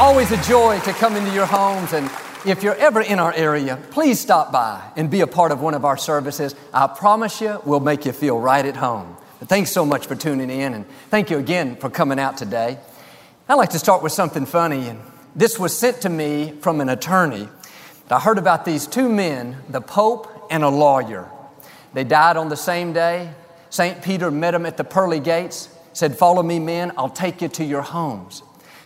Always 0.00 0.32
a 0.32 0.42
joy 0.44 0.80
to 0.80 0.94
come 0.94 1.14
into 1.14 1.30
your 1.30 1.44
homes. 1.44 1.92
And 1.92 2.10
if 2.46 2.62
you're 2.62 2.74
ever 2.76 3.02
in 3.02 3.18
our 3.18 3.34
area, 3.34 3.78
please 3.90 4.18
stop 4.18 4.50
by 4.50 4.82
and 4.96 5.10
be 5.10 5.20
a 5.20 5.26
part 5.26 5.52
of 5.52 5.60
one 5.60 5.74
of 5.74 5.84
our 5.84 5.98
services. 5.98 6.54
I 6.72 6.86
promise 6.86 7.42
you, 7.42 7.60
we'll 7.66 7.80
make 7.80 8.06
you 8.06 8.12
feel 8.12 8.40
right 8.40 8.64
at 8.64 8.76
home. 8.76 9.14
But 9.40 9.50
thanks 9.50 9.70
so 9.70 9.84
much 9.84 10.06
for 10.06 10.14
tuning 10.14 10.48
in, 10.48 10.72
and 10.72 10.86
thank 11.10 11.28
you 11.28 11.36
again 11.36 11.76
for 11.76 11.90
coming 11.90 12.18
out 12.18 12.38
today. 12.38 12.78
I'd 13.46 13.56
like 13.56 13.68
to 13.70 13.78
start 13.78 14.02
with 14.02 14.12
something 14.12 14.46
funny. 14.46 14.88
And 14.88 15.00
this 15.36 15.58
was 15.58 15.76
sent 15.76 16.00
to 16.00 16.08
me 16.08 16.52
from 16.62 16.80
an 16.80 16.88
attorney. 16.88 17.50
I 18.08 18.20
heard 18.20 18.38
about 18.38 18.64
these 18.64 18.86
two 18.86 19.10
men, 19.10 19.58
the 19.68 19.82
Pope 19.82 20.48
and 20.50 20.64
a 20.64 20.70
lawyer. 20.70 21.30
They 21.92 22.04
died 22.04 22.38
on 22.38 22.48
the 22.48 22.56
same 22.56 22.94
day. 22.94 23.34
St. 23.68 24.02
Peter 24.02 24.30
met 24.30 24.52
them 24.52 24.64
at 24.64 24.78
the 24.78 24.84
pearly 24.84 25.20
gates 25.20 25.68
said, 25.92 26.16
Follow 26.16 26.42
me, 26.42 26.58
men, 26.58 26.92
I'll 26.96 27.10
take 27.10 27.42
you 27.42 27.48
to 27.48 27.64
your 27.64 27.82
homes. 27.82 28.42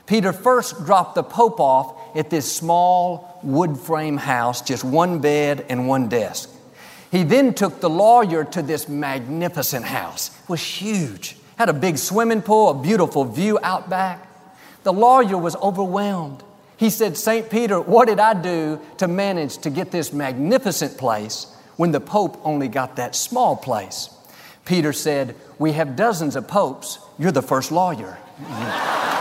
Peter 0.07 0.33
first 0.33 0.85
dropped 0.85 1.15
the 1.15 1.23
Pope 1.23 1.61
off 1.61 2.17
at 2.17 2.31
this 2.31 2.51
small 2.51 3.39
wood 3.43 3.79
frame 3.79 4.17
house, 4.17 4.61
just 4.61 4.85
one 4.85 5.19
bed 5.19 5.65
and 5.69 5.89
one 5.89 6.09
desk. 6.09 6.51
He 7.11 7.23
then 7.23 7.55
took 7.55 7.81
the 7.81 7.91
lawyer 7.91 8.45
to 8.45 8.63
this 8.63 8.89
magnificent 8.89 9.85
house. 9.85 10.31
It 10.43 10.49
was 10.49 10.63
huge, 10.63 11.37
had 11.57 11.69
a 11.69 11.73
big 11.73 11.97
swimming 11.97 12.43
pool, 12.43 12.71
a 12.71 12.83
beautiful 12.83 13.25
view 13.25 13.59
out 13.63 13.89
back. 13.89 14.29
The 14.83 14.93
lawyer 14.93 15.39
was 15.39 15.57
overwhelmed. 15.57 16.43
He 16.77 16.91
said, 16.91 17.17
St. 17.17 17.49
Peter, 17.49 17.81
what 17.81 18.09
did 18.09 18.21
I 18.21 18.35
do 18.35 18.81
to 18.99 19.09
manage 19.09 19.59
to 19.59 19.71
get 19.71 19.91
this 19.91 20.13
magnificent 20.13 20.99
place 20.99 21.47
when 21.77 21.93
the 21.93 22.01
Pope 22.01 22.41
only 22.45 22.69
got 22.69 22.97
that 22.97 23.15
small 23.15 23.57
place? 23.57 24.11
Peter 24.65 24.93
said, 24.93 25.37
We 25.59 25.73
have 25.73 25.97
dozens 25.97 26.37
of 26.37 26.49
popes. 26.49 26.99
You're 27.19 27.33
the 27.33 27.43
first 27.43 27.71
lawyer. 27.71 28.19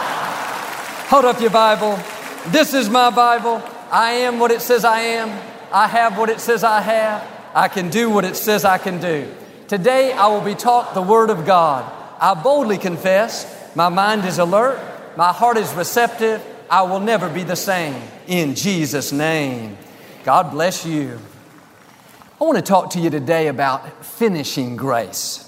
Hold 1.13 1.25
up 1.25 1.39
your 1.39 1.51
Bible. 1.51 1.99
This 2.47 2.73
is 2.73 2.89
my 2.89 3.11
Bible. 3.11 3.61
I 3.91 4.13
am 4.25 4.39
what 4.39 4.49
it 4.49 4.63
says 4.63 4.83
I 4.83 4.99
am. 5.01 5.29
I 5.71 5.87
have 5.87 6.17
what 6.17 6.31
it 6.31 6.39
says 6.39 6.63
I 6.63 6.81
have. 6.81 7.23
I 7.53 7.67
can 7.67 7.91
do 7.91 8.09
what 8.09 8.25
it 8.25 8.35
says 8.35 8.65
I 8.65 8.79
can 8.79 8.99
do. 8.99 9.31
Today 9.67 10.11
I 10.13 10.25
will 10.25 10.41
be 10.41 10.55
taught 10.55 10.95
the 10.95 11.03
Word 11.03 11.29
of 11.29 11.45
God. 11.45 11.85
I 12.19 12.33
boldly 12.33 12.79
confess, 12.79 13.45
my 13.75 13.89
mind 13.89 14.25
is 14.25 14.39
alert, 14.39 14.81
my 15.15 15.31
heart 15.31 15.57
is 15.57 15.71
receptive. 15.75 16.43
I 16.67 16.81
will 16.81 16.99
never 16.99 17.29
be 17.29 17.43
the 17.43 17.55
same. 17.55 18.01
In 18.25 18.55
Jesus' 18.55 19.11
name. 19.11 19.77
God 20.23 20.49
bless 20.49 20.83
you. 20.83 21.19
I 22.41 22.43
want 22.43 22.55
to 22.57 22.63
talk 22.63 22.89
to 22.93 22.99
you 22.99 23.11
today 23.11 23.49
about 23.49 24.03
finishing 24.03 24.77
grace. 24.77 25.47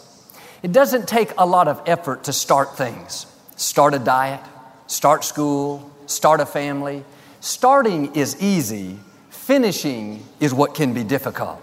It 0.61 0.71
doesn't 0.71 1.07
take 1.07 1.31
a 1.39 1.45
lot 1.47 1.67
of 1.67 1.81
effort 1.87 2.25
to 2.25 2.33
start 2.33 2.77
things. 2.77 3.25
Start 3.55 3.95
a 3.95 3.99
diet, 3.99 4.41
start 4.87 5.23
school, 5.23 5.91
start 6.05 6.39
a 6.39 6.45
family. 6.45 7.03
Starting 7.39 8.15
is 8.15 8.41
easy, 8.41 8.97
finishing 9.29 10.25
is 10.39 10.53
what 10.53 10.73
can 10.73 10.93
be 10.93 11.03
difficult. 11.03 11.61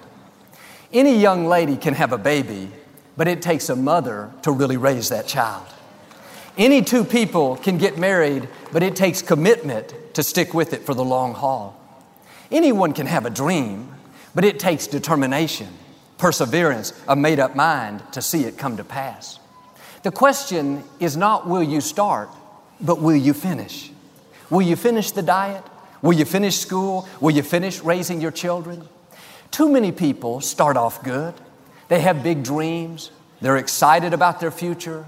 Any 0.93 1.19
young 1.19 1.47
lady 1.47 1.77
can 1.77 1.95
have 1.95 2.13
a 2.13 2.19
baby, 2.19 2.71
but 3.17 3.29
it 3.29 3.43
takes 3.43 3.69
a 3.69 3.77
mother 3.77 4.31
to 4.43 4.53
really 4.53 4.77
raise 4.77 5.09
that 5.09 5.27
child. 5.27 5.67
Any 6.59 6.83
two 6.83 7.05
people 7.05 7.57
can 7.57 7.79
get 7.79 7.97
married, 7.97 8.49
but 8.73 8.83
it 8.83 8.95
takes 8.95 9.23
commitment 9.23 9.95
to 10.15 10.23
stick 10.23 10.53
with 10.53 10.75
it 10.75 10.85
for 10.85 10.93
the 10.93 11.05
long 11.05 11.33
haul. 11.33 11.79
Anyone 12.51 12.93
can 12.93 13.07
have 13.07 13.25
a 13.25 13.31
dream, 13.31 13.91
but 14.35 14.45
it 14.45 14.59
takes 14.59 14.87
determination, 14.87 15.69
perseverance, 16.19 16.93
a 17.09 17.17
made 17.17 17.41
up 17.41 17.57
mind 17.57 18.03
to 18.13 18.21
see 18.21 18.45
it 18.45 18.59
come 18.59 18.77
to 18.77 18.85
pass. 18.85 19.39
The 20.03 20.11
question 20.11 20.85
is 21.01 21.17
not 21.17 21.49
will 21.49 21.63
you 21.63 21.81
start, 21.81 22.29
but 22.83 23.01
will 23.01 23.17
you 23.17 23.33
finish? 23.33 23.91
Will 24.51 24.63
you 24.63 24.77
finish 24.77 25.13
the 25.13 25.23
diet? 25.23 25.65
Will 26.03 26.13
you 26.13 26.25
finish 26.25 26.59
school? 26.59 27.09
Will 27.21 27.31
you 27.31 27.43
finish 27.43 27.81
raising 27.81 28.21
your 28.21 28.33
children? 28.33 28.89
Too 29.51 29.71
many 29.71 29.93
people 29.93 30.41
start 30.41 30.77
off 30.77 31.03
good. 31.03 31.35
They 31.89 32.01
have 32.01 32.23
big 32.23 32.43
dreams. 32.43 33.11
They're 33.41 33.57
excited 33.57 34.13
about 34.13 34.41
their 34.41 34.51
future. 34.51 35.07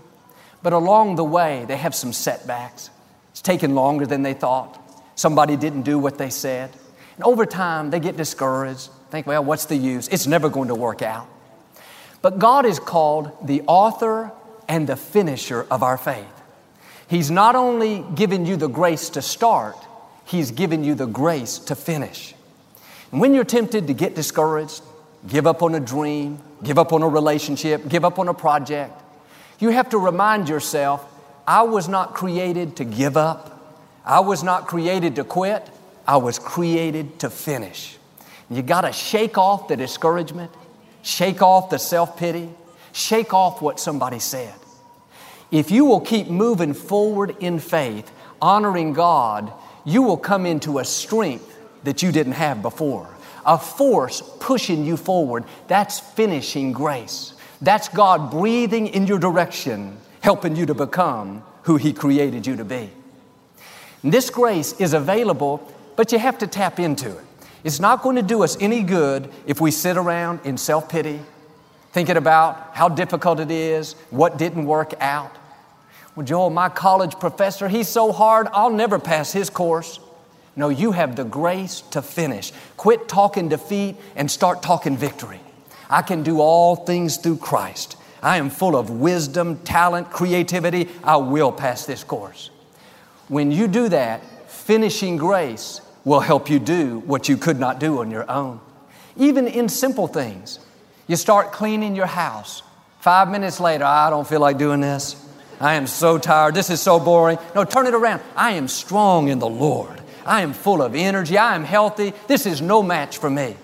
But 0.62 0.72
along 0.72 1.16
the 1.16 1.24
way, 1.24 1.64
they 1.66 1.76
have 1.76 1.94
some 1.94 2.12
setbacks. 2.12 2.90
It's 3.32 3.42
taken 3.42 3.74
longer 3.74 4.06
than 4.06 4.22
they 4.22 4.34
thought. 4.34 4.80
Somebody 5.14 5.56
didn't 5.56 5.82
do 5.82 5.98
what 5.98 6.18
they 6.18 6.30
said. 6.30 6.70
And 7.16 7.24
over 7.24 7.46
time, 7.46 7.90
they 7.90 8.00
get 8.00 8.16
discouraged. 8.16 8.90
Think, 9.10 9.26
well, 9.26 9.44
what's 9.44 9.66
the 9.66 9.76
use? 9.76 10.08
It's 10.08 10.26
never 10.26 10.48
going 10.48 10.68
to 10.68 10.74
work 10.74 11.02
out. 11.02 11.28
But 12.22 12.38
God 12.38 12.66
is 12.66 12.78
called 12.78 13.46
the 13.46 13.62
author 13.66 14.32
and 14.68 14.86
the 14.86 14.96
finisher 14.96 15.66
of 15.70 15.82
our 15.82 15.98
faith. 15.98 16.33
He's 17.14 17.30
not 17.30 17.54
only 17.54 18.04
given 18.16 18.44
you 18.44 18.56
the 18.56 18.66
grace 18.66 19.10
to 19.10 19.22
start, 19.22 19.76
He's 20.24 20.50
given 20.50 20.82
you 20.82 20.96
the 20.96 21.06
grace 21.06 21.58
to 21.58 21.76
finish. 21.76 22.34
And 23.12 23.20
when 23.20 23.34
you're 23.34 23.44
tempted 23.44 23.86
to 23.86 23.94
get 23.94 24.16
discouraged, 24.16 24.82
give 25.28 25.46
up 25.46 25.62
on 25.62 25.76
a 25.76 25.80
dream, 25.80 26.42
give 26.64 26.76
up 26.76 26.92
on 26.92 27.04
a 27.04 27.08
relationship, 27.08 27.88
give 27.88 28.04
up 28.04 28.18
on 28.18 28.26
a 28.26 28.34
project, 28.34 29.00
you 29.60 29.68
have 29.68 29.90
to 29.90 29.98
remind 29.98 30.48
yourself 30.48 31.06
I 31.46 31.62
was 31.62 31.88
not 31.88 32.14
created 32.14 32.74
to 32.78 32.84
give 32.84 33.16
up, 33.16 33.78
I 34.04 34.18
was 34.18 34.42
not 34.42 34.66
created 34.66 35.14
to 35.14 35.22
quit, 35.22 35.70
I 36.08 36.16
was 36.16 36.40
created 36.40 37.20
to 37.20 37.30
finish. 37.30 37.96
You 38.50 38.60
got 38.60 38.80
to 38.80 38.90
shake 38.92 39.38
off 39.38 39.68
the 39.68 39.76
discouragement, 39.76 40.50
shake 41.02 41.42
off 41.42 41.70
the 41.70 41.78
self 41.78 42.16
pity, 42.16 42.50
shake 42.92 43.32
off 43.32 43.62
what 43.62 43.78
somebody 43.78 44.18
said. 44.18 44.54
If 45.54 45.70
you 45.70 45.84
will 45.84 46.00
keep 46.00 46.26
moving 46.26 46.74
forward 46.74 47.36
in 47.38 47.60
faith, 47.60 48.10
honoring 48.42 48.92
God, 48.92 49.52
you 49.84 50.02
will 50.02 50.16
come 50.16 50.46
into 50.46 50.80
a 50.80 50.84
strength 50.84 51.56
that 51.84 52.02
you 52.02 52.10
didn't 52.10 52.32
have 52.32 52.60
before. 52.60 53.08
A 53.46 53.56
force 53.56 54.20
pushing 54.40 54.84
you 54.84 54.96
forward. 54.96 55.44
That's 55.68 56.00
finishing 56.00 56.72
grace. 56.72 57.34
That's 57.60 57.88
God 57.88 58.32
breathing 58.32 58.88
in 58.88 59.06
your 59.06 59.20
direction, 59.20 59.96
helping 60.22 60.56
you 60.56 60.66
to 60.66 60.74
become 60.74 61.44
who 61.62 61.76
He 61.76 61.92
created 61.92 62.48
you 62.48 62.56
to 62.56 62.64
be. 62.64 62.90
And 64.02 64.12
this 64.12 64.30
grace 64.30 64.72
is 64.80 64.92
available, 64.92 65.70
but 65.94 66.10
you 66.10 66.18
have 66.18 66.38
to 66.38 66.48
tap 66.48 66.80
into 66.80 67.16
it. 67.16 67.24
It's 67.62 67.78
not 67.78 68.02
going 68.02 68.16
to 68.16 68.22
do 68.22 68.42
us 68.42 68.56
any 68.60 68.82
good 68.82 69.30
if 69.46 69.60
we 69.60 69.70
sit 69.70 69.96
around 69.96 70.40
in 70.42 70.58
self 70.58 70.88
pity, 70.88 71.20
thinking 71.92 72.16
about 72.16 72.74
how 72.74 72.88
difficult 72.88 73.38
it 73.38 73.52
is, 73.52 73.92
what 74.10 74.36
didn't 74.36 74.66
work 74.66 74.94
out. 74.98 75.38
Well, 76.16 76.24
Joel, 76.24 76.50
my 76.50 76.68
college 76.68 77.18
professor, 77.18 77.68
he's 77.68 77.88
so 77.88 78.12
hard, 78.12 78.46
I'll 78.52 78.70
never 78.70 78.98
pass 78.98 79.32
his 79.32 79.50
course. 79.50 79.98
No, 80.56 80.68
you 80.68 80.92
have 80.92 81.16
the 81.16 81.24
grace 81.24 81.80
to 81.90 82.02
finish. 82.02 82.52
Quit 82.76 83.08
talking 83.08 83.48
defeat 83.48 83.96
and 84.14 84.30
start 84.30 84.62
talking 84.62 84.96
victory. 84.96 85.40
I 85.90 86.02
can 86.02 86.22
do 86.22 86.40
all 86.40 86.76
things 86.76 87.16
through 87.16 87.38
Christ. 87.38 87.96
I 88.22 88.36
am 88.36 88.48
full 88.48 88.76
of 88.76 88.88
wisdom, 88.90 89.58
talent, 89.64 90.10
creativity. 90.10 90.88
I 91.02 91.16
will 91.16 91.50
pass 91.50 91.84
this 91.84 92.04
course. 92.04 92.50
When 93.28 93.50
you 93.50 93.66
do 93.66 93.88
that, 93.88 94.22
finishing 94.48 95.16
grace 95.16 95.80
will 96.04 96.20
help 96.20 96.48
you 96.48 96.58
do 96.60 97.00
what 97.00 97.28
you 97.28 97.36
could 97.36 97.58
not 97.58 97.80
do 97.80 97.98
on 98.00 98.10
your 98.10 98.30
own. 98.30 98.60
Even 99.16 99.48
in 99.48 99.68
simple 99.68 100.06
things. 100.06 100.60
You 101.06 101.16
start 101.16 101.52
cleaning 101.52 101.96
your 101.96 102.06
house. 102.06 102.62
Five 103.00 103.28
minutes 103.28 103.60
later, 103.60 103.84
I 103.84 104.08
don't 104.08 104.26
feel 104.26 104.40
like 104.40 104.56
doing 104.56 104.80
this. 104.80 105.23
I 105.60 105.74
am 105.74 105.86
so 105.86 106.18
tired. 106.18 106.54
This 106.54 106.70
is 106.70 106.80
so 106.80 106.98
boring. 106.98 107.38
No, 107.54 107.64
turn 107.64 107.86
it 107.86 107.94
around. 107.94 108.22
I 108.36 108.52
am 108.52 108.68
strong 108.68 109.28
in 109.28 109.38
the 109.38 109.48
Lord. 109.48 110.00
I 110.26 110.42
am 110.42 110.52
full 110.52 110.82
of 110.82 110.94
energy. 110.94 111.36
I 111.38 111.54
am 111.54 111.64
healthy. 111.64 112.12
This 112.26 112.46
is 112.46 112.60
no 112.60 112.82
match 112.82 113.18
for 113.18 113.30
me. 113.30 113.56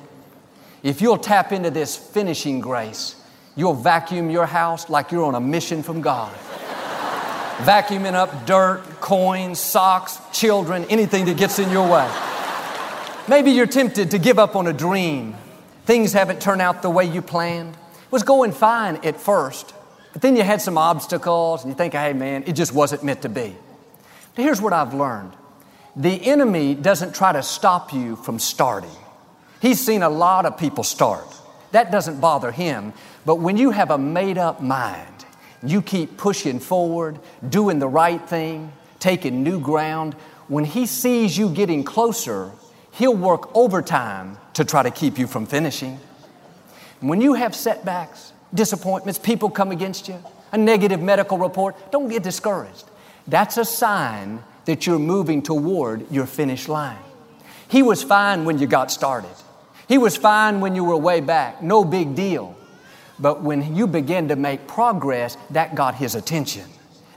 If 0.82 1.00
you'll 1.00 1.18
tap 1.18 1.52
into 1.52 1.70
this 1.70 1.96
finishing 1.96 2.60
grace, 2.60 3.16
you'll 3.54 3.74
vacuum 3.74 4.30
your 4.30 4.46
house 4.46 4.88
like 4.88 5.12
you're 5.12 5.24
on 5.24 5.34
a 5.34 5.40
mission 5.40 5.82
from 5.82 6.00
God. 6.00 6.32
Vacuuming 7.58 8.14
up 8.14 8.46
dirt, 8.46 8.82
coins, 9.00 9.58
socks, 9.58 10.18
children, 10.32 10.86
anything 10.88 11.26
that 11.26 11.36
gets 11.36 11.58
in 11.58 11.70
your 11.70 11.90
way. 11.90 12.10
Maybe 13.28 13.50
you're 13.50 13.66
tempted 13.66 14.12
to 14.12 14.18
give 14.18 14.38
up 14.38 14.56
on 14.56 14.66
a 14.66 14.72
dream. 14.72 15.34
Things 15.84 16.12
haven't 16.12 16.40
turned 16.40 16.62
out 16.62 16.82
the 16.82 16.90
way 16.90 17.04
you 17.04 17.20
planned. 17.20 17.74
It 17.74 18.12
was 18.12 18.22
going 18.22 18.52
fine 18.52 18.96
at 19.04 19.20
first, 19.20 19.74
but 20.12 20.22
then 20.22 20.36
you 20.36 20.42
had 20.42 20.60
some 20.60 20.76
obstacles 20.76 21.62
and 21.62 21.70
you 21.70 21.76
think, 21.76 21.94
hey 21.94 22.12
man, 22.12 22.44
it 22.46 22.52
just 22.52 22.74
wasn't 22.74 23.04
meant 23.04 23.22
to 23.22 23.28
be. 23.28 23.54
But 24.34 24.44
here's 24.44 24.60
what 24.60 24.72
I've 24.72 24.94
learned 24.94 25.32
The 25.96 26.24
enemy 26.26 26.74
doesn't 26.74 27.14
try 27.14 27.32
to 27.32 27.42
stop 27.42 27.92
you 27.92 28.16
from 28.16 28.38
starting. 28.38 28.90
He's 29.60 29.84
seen 29.84 30.02
a 30.02 30.10
lot 30.10 30.46
of 30.46 30.56
people 30.56 30.84
start. 30.84 31.26
That 31.72 31.92
doesn't 31.92 32.20
bother 32.20 32.50
him. 32.50 32.92
But 33.26 33.36
when 33.36 33.56
you 33.56 33.70
have 33.70 33.90
a 33.90 33.98
made 33.98 34.38
up 34.38 34.62
mind, 34.62 35.06
you 35.62 35.82
keep 35.82 36.16
pushing 36.16 36.58
forward, 36.58 37.18
doing 37.46 37.78
the 37.78 37.88
right 37.88 38.26
thing, 38.26 38.72
taking 38.98 39.42
new 39.42 39.60
ground, 39.60 40.14
when 40.48 40.64
he 40.64 40.86
sees 40.86 41.36
you 41.38 41.50
getting 41.50 41.84
closer, 41.84 42.50
he'll 42.92 43.16
work 43.16 43.54
overtime 43.54 44.38
to 44.54 44.64
try 44.64 44.82
to 44.82 44.90
keep 44.90 45.18
you 45.18 45.26
from 45.26 45.46
finishing. 45.46 46.00
When 47.00 47.20
you 47.20 47.34
have 47.34 47.54
setbacks, 47.54 48.32
disappointments, 48.52 49.18
people 49.18 49.50
come 49.50 49.70
against 49.70 50.08
you, 50.08 50.22
a 50.52 50.58
negative 50.58 51.00
medical 51.00 51.38
report, 51.38 51.92
don't 51.92 52.08
get 52.08 52.22
discouraged. 52.22 52.84
That's 53.26 53.56
a 53.56 53.64
sign 53.64 54.42
that 54.64 54.86
you're 54.86 54.98
moving 54.98 55.42
toward 55.42 56.10
your 56.10 56.26
finish 56.26 56.68
line. 56.68 56.98
He 57.68 57.82
was 57.82 58.02
fine 58.02 58.44
when 58.44 58.58
you 58.58 58.66
got 58.66 58.90
started. 58.90 59.30
He 59.88 59.98
was 59.98 60.16
fine 60.16 60.60
when 60.60 60.74
you 60.74 60.84
were 60.84 60.96
way 60.96 61.20
back, 61.20 61.62
no 61.62 61.84
big 61.84 62.14
deal. 62.14 62.56
But 63.18 63.42
when 63.42 63.76
you 63.76 63.86
begin 63.86 64.28
to 64.28 64.36
make 64.36 64.66
progress, 64.66 65.36
that 65.50 65.74
got 65.74 65.94
his 65.94 66.14
attention. 66.14 66.64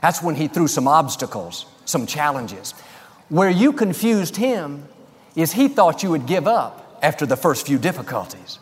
That's 0.02 0.22
when 0.22 0.34
he 0.34 0.48
threw 0.48 0.68
some 0.68 0.86
obstacles, 0.86 1.66
some 1.86 2.06
challenges. 2.06 2.72
Where 3.28 3.50
you 3.50 3.72
confused 3.72 4.36
him 4.36 4.86
is 5.34 5.52
he 5.52 5.68
thought 5.68 6.02
you 6.02 6.10
would 6.10 6.26
give 6.26 6.46
up 6.46 6.98
after 7.02 7.26
the 7.26 7.36
first 7.36 7.66
few 7.66 7.78
difficulties. 7.78 8.58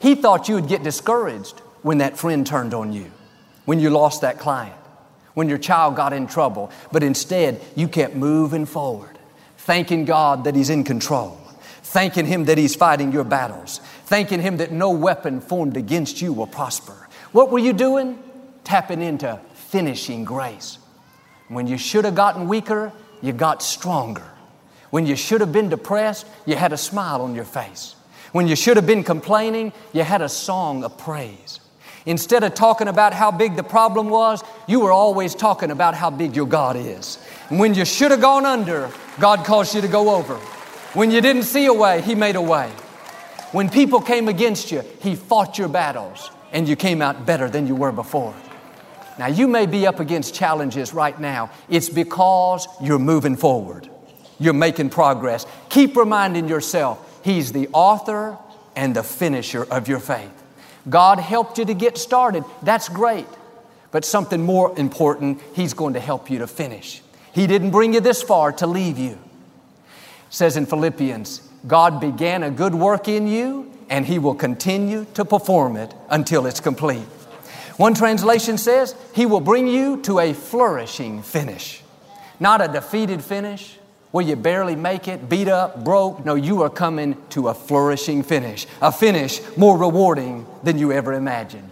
He 0.00 0.14
thought 0.14 0.48
you 0.48 0.56
would 0.56 0.68
get 0.68 0.82
discouraged 0.82 1.62
when 1.82 1.98
that 1.98 2.18
friend 2.18 2.46
turned 2.46 2.74
on 2.74 2.92
you, 2.92 3.10
when 3.64 3.80
you 3.80 3.90
lost 3.90 4.22
that 4.22 4.38
client, 4.38 4.76
when 5.34 5.48
your 5.48 5.58
child 5.58 5.96
got 5.96 6.12
in 6.12 6.26
trouble. 6.26 6.70
But 6.92 7.02
instead, 7.02 7.60
you 7.76 7.88
kept 7.88 8.14
moving 8.14 8.66
forward, 8.66 9.18
thanking 9.58 10.04
God 10.04 10.44
that 10.44 10.54
He's 10.54 10.70
in 10.70 10.84
control, 10.84 11.38
thanking 11.82 12.26
Him 12.26 12.44
that 12.46 12.58
He's 12.58 12.74
fighting 12.74 13.12
your 13.12 13.24
battles, 13.24 13.78
thanking 14.04 14.40
Him 14.40 14.58
that 14.58 14.72
no 14.72 14.90
weapon 14.90 15.40
formed 15.40 15.76
against 15.76 16.20
you 16.20 16.32
will 16.32 16.46
prosper. 16.46 17.08
What 17.32 17.50
were 17.50 17.58
you 17.58 17.72
doing? 17.72 18.18
Tapping 18.64 19.02
into 19.02 19.40
finishing 19.54 20.24
grace. 20.24 20.78
When 21.48 21.66
you 21.66 21.78
should 21.78 22.04
have 22.04 22.14
gotten 22.14 22.48
weaker, 22.48 22.92
you 23.22 23.32
got 23.32 23.62
stronger. 23.62 24.26
When 24.90 25.06
you 25.06 25.14
should 25.14 25.40
have 25.40 25.52
been 25.52 25.68
depressed, 25.68 26.26
you 26.46 26.56
had 26.56 26.72
a 26.72 26.76
smile 26.76 27.22
on 27.22 27.34
your 27.34 27.44
face. 27.44 27.94
When 28.32 28.48
you 28.48 28.56
should 28.56 28.76
have 28.76 28.86
been 28.86 29.04
complaining, 29.04 29.72
you 29.92 30.02
had 30.02 30.22
a 30.22 30.28
song 30.28 30.84
of 30.84 30.98
praise. 30.98 31.60
Instead 32.06 32.44
of 32.44 32.54
talking 32.54 32.88
about 32.88 33.12
how 33.12 33.30
big 33.30 33.56
the 33.56 33.62
problem 33.62 34.08
was, 34.08 34.42
you 34.66 34.80
were 34.80 34.92
always 34.92 35.34
talking 35.34 35.70
about 35.70 35.94
how 35.94 36.10
big 36.10 36.34
your 36.34 36.46
God 36.46 36.76
is. 36.76 37.18
And 37.50 37.58
when 37.58 37.74
you 37.74 37.84
should 37.84 38.10
have 38.10 38.20
gone 38.20 38.46
under, 38.46 38.90
God 39.18 39.44
caused 39.44 39.74
you 39.74 39.80
to 39.80 39.88
go 39.88 40.14
over. 40.14 40.36
When 40.94 41.10
you 41.10 41.20
didn't 41.20 41.42
see 41.42 41.66
a 41.66 41.72
way, 41.72 42.00
He 42.00 42.14
made 42.14 42.36
a 42.36 42.42
way. 42.42 42.70
When 43.52 43.68
people 43.68 44.00
came 44.00 44.28
against 44.28 44.72
you, 44.72 44.82
He 45.00 45.14
fought 45.14 45.58
your 45.58 45.68
battles 45.68 46.30
and 46.52 46.68
you 46.68 46.76
came 46.76 47.02
out 47.02 47.26
better 47.26 47.48
than 47.48 47.66
you 47.66 47.76
were 47.76 47.92
before. 47.92 48.34
Now, 49.18 49.26
you 49.26 49.46
may 49.46 49.66
be 49.66 49.86
up 49.86 50.00
against 50.00 50.34
challenges 50.34 50.94
right 50.94 51.18
now. 51.20 51.50
It's 51.68 51.90
because 51.90 52.66
you're 52.80 52.98
moving 52.98 53.36
forward, 53.36 53.88
you're 54.38 54.54
making 54.54 54.90
progress. 54.90 55.46
Keep 55.68 55.96
reminding 55.96 56.48
yourself 56.48 57.06
He's 57.22 57.52
the 57.52 57.68
author 57.72 58.38
and 58.74 58.96
the 58.96 59.02
finisher 59.02 59.64
of 59.64 59.88
your 59.88 60.00
faith. 60.00 60.39
God 60.90 61.18
helped 61.18 61.56
you 61.56 61.64
to 61.64 61.74
get 61.74 61.96
started. 61.96 62.44
That's 62.62 62.88
great. 62.88 63.26
But 63.90 64.04
something 64.04 64.44
more 64.44 64.78
important, 64.78 65.40
He's 65.54 65.72
going 65.72 65.94
to 65.94 66.00
help 66.00 66.30
you 66.30 66.40
to 66.40 66.46
finish. 66.46 67.02
He 67.32 67.46
didn't 67.46 67.70
bring 67.70 67.94
you 67.94 68.00
this 68.00 68.22
far 68.22 68.52
to 68.52 68.66
leave 68.66 68.98
you. 68.98 69.12
It 69.12 69.18
says 70.30 70.56
in 70.56 70.66
Philippians, 70.66 71.48
God 71.66 72.00
began 72.00 72.42
a 72.42 72.50
good 72.50 72.74
work 72.74 73.08
in 73.08 73.26
you 73.26 73.70
and 73.88 74.06
He 74.06 74.18
will 74.18 74.34
continue 74.34 75.06
to 75.14 75.24
perform 75.24 75.76
it 75.76 75.92
until 76.08 76.46
it's 76.46 76.60
complete. 76.60 77.06
One 77.76 77.94
translation 77.94 78.58
says, 78.58 78.94
He 79.14 79.26
will 79.26 79.40
bring 79.40 79.66
you 79.66 80.00
to 80.02 80.18
a 80.18 80.32
flourishing 80.32 81.22
finish, 81.22 81.82
not 82.38 82.60
a 82.60 82.68
defeated 82.68 83.22
finish, 83.22 83.79
where 84.10 84.24
you 84.24 84.36
barely 84.36 84.76
make 84.76 85.06
it, 85.08 85.28
beat 85.28 85.48
up, 85.48 85.84
broke. 85.84 86.24
No, 86.24 86.34
you 86.34 86.62
are 86.62 86.70
coming 86.70 87.16
to 87.30 87.48
a 87.48 87.54
flourishing 87.54 88.22
finish, 88.22 88.66
a 88.82 88.90
finish 88.90 89.40
more 89.56 89.78
rewarding 89.78 90.46
than 90.62 90.78
you 90.78 90.92
ever 90.92 91.12
imagined. 91.12 91.70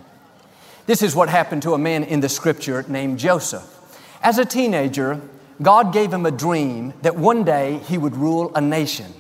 This 0.87 1.03
is 1.03 1.15
what 1.15 1.29
happened 1.29 1.63
to 1.63 1.75
a 1.75 1.79
man 1.79 2.05
in 2.05 2.21
the 2.21 2.29
scripture 2.29 2.85
named 2.89 3.19
Joseph. 3.19 3.75
As 4.23 4.39
a 4.39 4.45
teenager, 4.45 5.21
God 5.61 5.93
gave 5.93 6.13
him 6.13 6.25
a 6.25 6.31
dream 6.31 6.95
that 7.03 7.17
one 7.17 7.45
day 7.45 7.79
he 7.79 7.99
would 7.99 8.17
rule 8.17 8.55
a 8.55 8.61
nation. 8.61 9.13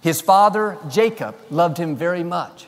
His 0.00 0.20
father, 0.20 0.78
Jacob, 0.90 1.36
loved 1.50 1.78
him 1.78 1.96
very 1.96 2.24
much. 2.24 2.66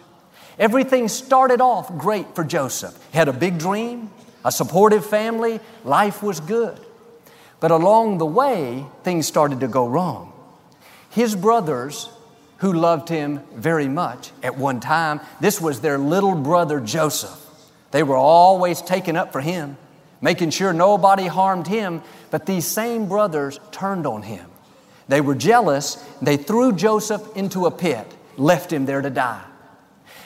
Everything 0.59 1.09
started 1.09 1.61
off 1.61 1.97
great 1.99 2.35
for 2.35 2.45
Joseph. 2.45 2.97
He 3.13 3.19
had 3.19 3.29
a 3.29 3.33
big 3.33 3.59
dream, 3.59 4.11
a 4.45 4.53
supportive 4.53 5.05
family, 5.07 5.61
life 5.85 6.23
was 6.23 6.41
good. 6.41 6.79
But 7.61 7.71
along 7.71 8.19
the 8.19 8.27
way, 8.27 8.87
things 9.05 9.27
started 9.27 9.61
to 9.61 9.69
go 9.69 9.87
wrong. 9.87 10.33
His 11.11 11.37
brothers, 11.37 12.09
who 12.59 12.73
loved 12.73 13.09
him 13.09 13.41
very 13.55 13.89
much 13.89 14.33
at 14.43 14.57
one 14.57 14.81
time, 14.81 15.21
this 15.41 15.61
was 15.61 15.81
their 15.81 15.99
little 15.99 16.35
brother 16.35 16.81
Joseph. 16.81 17.39
They 17.91 18.03
were 18.03 18.17
always 18.17 18.81
taking 18.81 19.17
up 19.17 19.33
for 19.33 19.41
him, 19.41 19.77
making 20.21 20.51
sure 20.51 20.73
nobody 20.73 21.27
harmed 21.27 21.67
him, 21.67 22.03
but 22.31 22.47
these 22.47 22.67
same 22.67 23.09
brothers 23.09 23.59
turned 23.73 24.07
on 24.07 24.23
him. 24.23 24.47
They 25.09 25.21
were 25.21 25.35
jealous. 25.35 25.97
They 26.23 26.37
threw 26.37 26.73
Joseph 26.73 27.37
into 27.37 27.67
a 27.67 27.71
pit, 27.71 28.07
left 28.37 28.73
him 28.73 28.87
there 28.87 29.03
to 29.03 29.11
die. 29.11 29.43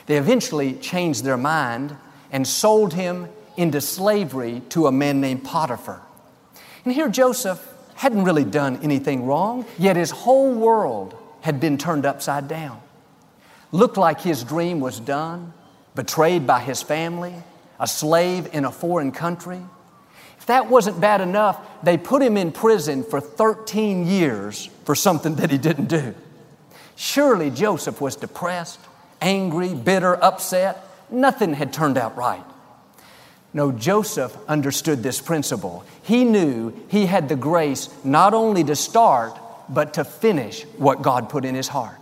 They 0.07 0.19
eventually 0.19 0.75
changed 0.75 1.25
their 1.25 1.39
mind 1.39 1.97
and 2.31 2.47
sold 2.47 2.93
him 2.93 3.29
into 3.57 3.81
slavery 3.81 4.61
to 4.71 4.87
a 4.87 4.93
man 4.93 5.21
named 5.21 5.45
Potiphar. 5.45 6.03
And 6.85 6.93
here 6.93 7.09
Joseph 7.09 7.67
hadn't 7.95 8.25
really 8.25 8.45
done 8.45 8.81
anything 8.83 9.27
wrong, 9.27 9.65
yet 9.79 9.97
his 9.97 10.11
whole 10.11 10.53
world 10.53 11.17
had 11.41 11.61
been 11.61 11.79
turned 11.79 12.05
upside 12.05 12.49
down. 12.49 12.81
Looked 13.73 13.97
like 13.97 14.21
his 14.21 14.45
dream 14.45 14.81
was 14.81 15.01
done, 15.01 15.53
betrayed 15.95 16.47
by 16.47 16.61
his 16.61 16.83
family, 16.83 17.35
a 17.81 17.87
slave 17.87 18.49
in 18.53 18.65
a 18.65 18.71
foreign 18.71 19.13
country. 19.13 19.61
If 20.39 20.47
that 20.47 20.69
wasn't 20.69 21.01
bad 21.01 21.21
enough, 21.21 21.59
they 21.83 21.97
put 21.97 22.21
him 22.23 22.37
in 22.37 22.53
prison 22.53 23.03
for 23.03 23.21
13 23.21 24.07
years 24.07 24.69
for 24.85 24.95
something 24.95 25.37
that 25.37 25.51
he 25.51 25.59
didn't 25.59 25.87
do. 25.87 26.15
Surely 26.97 27.51
Joseph 27.51 28.01
was 28.01 28.17
depressed, 28.17 28.81
angry, 29.21 29.75
bitter, 29.75 30.23
upset. 30.23 30.87
Nothing 31.11 31.55
had 31.55 31.73
turned 31.73 31.97
out 31.97 32.17
right. 32.17 32.45
No, 33.55 33.71
Joseph 33.71 34.37
understood 34.49 35.05
this 35.05 35.21
principle. 35.21 35.85
He 36.03 36.25
knew 36.25 36.75
he 36.89 37.07
had 37.07 37.29
the 37.29 37.37
grace 37.37 37.89
not 38.05 38.35
only 38.35 38.65
to 38.65 38.75
start, 38.75 39.39
but 39.69 39.95
to 39.95 40.05
finish 40.05 40.65
what 40.77 41.03
God 41.03 41.29
put 41.31 41.45
in 41.45 41.55
his 41.55 41.69
heart. 41.69 41.97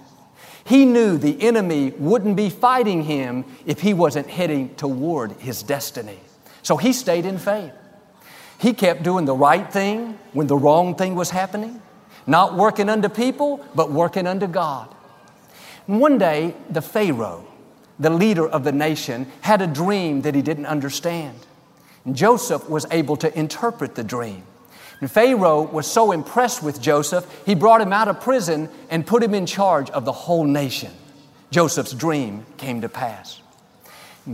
He 0.64 0.86
knew 0.86 1.18
the 1.18 1.42
enemy 1.42 1.90
wouldn't 1.90 2.36
be 2.36 2.48
fighting 2.48 3.02
him 3.02 3.44
if 3.66 3.80
he 3.80 3.92
wasn't 3.92 4.28
heading 4.28 4.74
toward 4.76 5.32
his 5.32 5.62
destiny. 5.62 6.18
So 6.62 6.78
he 6.78 6.94
stayed 6.94 7.26
in 7.26 7.36
faith. 7.36 7.72
He 8.58 8.72
kept 8.72 9.02
doing 9.02 9.26
the 9.26 9.34
right 9.34 9.70
thing 9.70 10.18
when 10.32 10.46
the 10.46 10.56
wrong 10.56 10.94
thing 10.94 11.16
was 11.16 11.30
happening, 11.30 11.82
not 12.26 12.54
working 12.54 12.88
unto 12.88 13.08
people, 13.08 13.64
but 13.74 13.90
working 13.90 14.26
unto 14.26 14.46
God. 14.46 14.88
One 15.86 16.16
day, 16.16 16.54
the 16.70 16.80
Pharaoh, 16.80 17.44
the 17.98 18.10
leader 18.10 18.46
of 18.46 18.64
the 18.64 18.72
nation, 18.72 19.26
had 19.42 19.62
a 19.62 19.66
dream 19.66 20.22
that 20.22 20.34
he 20.34 20.42
didn't 20.42 20.66
understand. 20.66 21.38
And 22.04 22.16
Joseph 22.16 22.68
was 22.68 22.86
able 22.90 23.16
to 23.18 23.38
interpret 23.38 23.94
the 23.94 24.04
dream. 24.04 24.42
And 25.00 25.10
Pharaoh 25.10 25.62
was 25.62 25.90
so 25.90 26.12
impressed 26.12 26.62
with 26.62 26.80
Joseph, 26.80 27.26
he 27.44 27.54
brought 27.54 27.80
him 27.80 27.92
out 27.92 28.08
of 28.08 28.20
prison 28.20 28.68
and 28.88 29.06
put 29.06 29.22
him 29.22 29.34
in 29.34 29.46
charge 29.46 29.90
of 29.90 30.04
the 30.04 30.12
whole 30.12 30.44
nation. 30.44 30.92
Joseph's 31.50 31.92
dream 31.92 32.46
came 32.56 32.80
to 32.80 32.88
pass. 32.88 33.40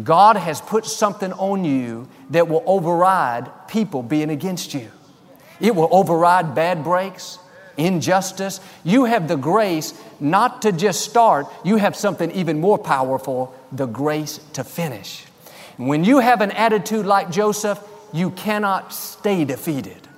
God 0.05 0.37
has 0.37 0.61
put 0.61 0.85
something 0.85 1.33
on 1.33 1.65
you 1.65 2.09
that 2.31 2.49
will 2.49 2.63
override 2.67 3.51
people 3.69 4.03
being 4.03 4.31
against 4.31 4.75
you. 4.75 4.91
It 5.61 5.75
will 5.75 5.89
override 5.91 6.55
bad 6.55 6.85
breaks, 6.85 7.39
injustice. 7.79 8.61
You 8.85 9.07
have 9.07 9.29
the 9.29 9.37
grace 9.37 9.95
not 10.21 10.63
to 10.63 10.73
just 10.73 11.01
start, 11.03 11.47
you 11.65 11.77
have 11.77 11.97
something 11.97 12.31
even 12.33 12.61
more 12.61 12.77
powerful 12.79 13.55
the 13.73 13.87
grace 13.87 14.41
to 14.55 14.65
finish. 14.65 15.25
When 15.77 16.05
you 16.05 16.19
have 16.19 16.41
an 16.41 16.51
attitude 16.51 17.07
like 17.07 17.31
Joseph, 17.31 17.81
you 18.13 18.31
cannot 18.31 18.93
stay 18.93 19.45
defeated. 19.45 20.09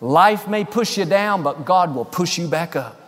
Life 0.00 0.46
may 0.46 0.64
push 0.64 0.98
you 0.98 1.04
down, 1.04 1.42
but 1.42 1.64
God 1.64 1.94
will 1.94 2.04
push 2.04 2.36
you 2.36 2.48
back 2.48 2.76
up. 2.76 3.00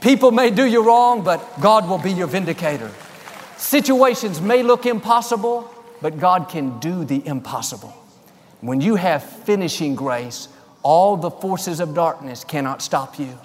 People 0.00 0.32
may 0.32 0.50
do 0.50 0.64
you 0.64 0.82
wrong, 0.82 1.22
but 1.22 1.40
God 1.60 1.88
will 1.88 1.98
be 1.98 2.12
your 2.12 2.26
vindicator. 2.26 2.90
Situations 3.56 4.40
may 4.40 4.62
look 4.62 4.84
impossible, 4.84 5.72
but 6.02 6.18
God 6.18 6.48
can 6.48 6.78
do 6.80 7.04
the 7.04 7.26
impossible. 7.26 7.94
When 8.60 8.80
you 8.80 8.96
have 8.96 9.22
finishing 9.22 9.94
grace, 9.94 10.48
all 10.84 11.16
the 11.16 11.30
forces 11.30 11.80
of 11.80 11.94
darkness 11.94 12.44
cannot 12.44 12.82
stop 12.82 13.18
you. 13.18 13.36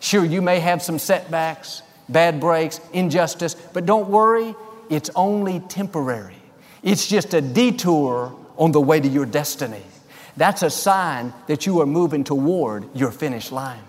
Sure, 0.00 0.24
you 0.24 0.42
may 0.42 0.60
have 0.60 0.82
some 0.82 0.98
setbacks, 0.98 1.82
bad 2.08 2.40
breaks, 2.40 2.80
injustice, 2.92 3.54
but 3.54 3.86
don't 3.86 4.08
worry, 4.08 4.54
it's 4.90 5.08
only 5.14 5.60
temporary. 5.60 6.34
It's 6.82 7.06
just 7.06 7.32
a 7.32 7.40
detour 7.40 8.36
on 8.58 8.72
the 8.72 8.80
way 8.80 9.00
to 9.00 9.08
your 9.08 9.24
destiny. 9.24 9.82
That's 10.36 10.62
a 10.62 10.70
sign 10.70 11.32
that 11.46 11.66
you 11.66 11.80
are 11.80 11.86
moving 11.86 12.24
toward 12.24 12.94
your 12.96 13.12
finish 13.12 13.52
line. 13.52 13.82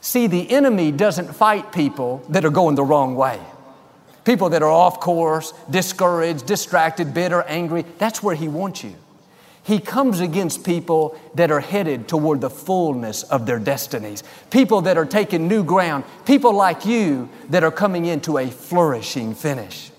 See, 0.00 0.26
the 0.26 0.50
enemy 0.50 0.90
doesn't 0.92 1.32
fight 1.34 1.72
people 1.72 2.24
that 2.30 2.44
are 2.44 2.50
going 2.50 2.74
the 2.74 2.84
wrong 2.84 3.14
way. 3.14 3.38
People 4.24 4.48
that 4.50 4.62
are 4.62 4.70
off 4.70 4.98
course, 4.98 5.52
discouraged, 5.68 6.46
distracted, 6.46 7.12
bitter, 7.12 7.42
angry. 7.42 7.84
That's 7.98 8.22
where 8.22 8.34
he 8.34 8.48
wants 8.48 8.82
you. 8.82 8.94
He 9.64 9.78
comes 9.78 10.18
against 10.18 10.64
people 10.64 11.16
that 11.34 11.52
are 11.52 11.60
headed 11.60 12.08
toward 12.08 12.40
the 12.40 12.50
fullness 12.50 13.22
of 13.22 13.46
their 13.46 13.60
destinies, 13.60 14.24
people 14.50 14.82
that 14.82 14.98
are 14.98 15.06
taking 15.06 15.46
new 15.46 15.62
ground, 15.62 16.04
people 16.26 16.52
like 16.52 16.84
you 16.84 17.28
that 17.50 17.62
are 17.62 17.70
coming 17.70 18.06
into 18.06 18.38
a 18.38 18.50
flourishing 18.50 19.34
finish. 19.34 19.92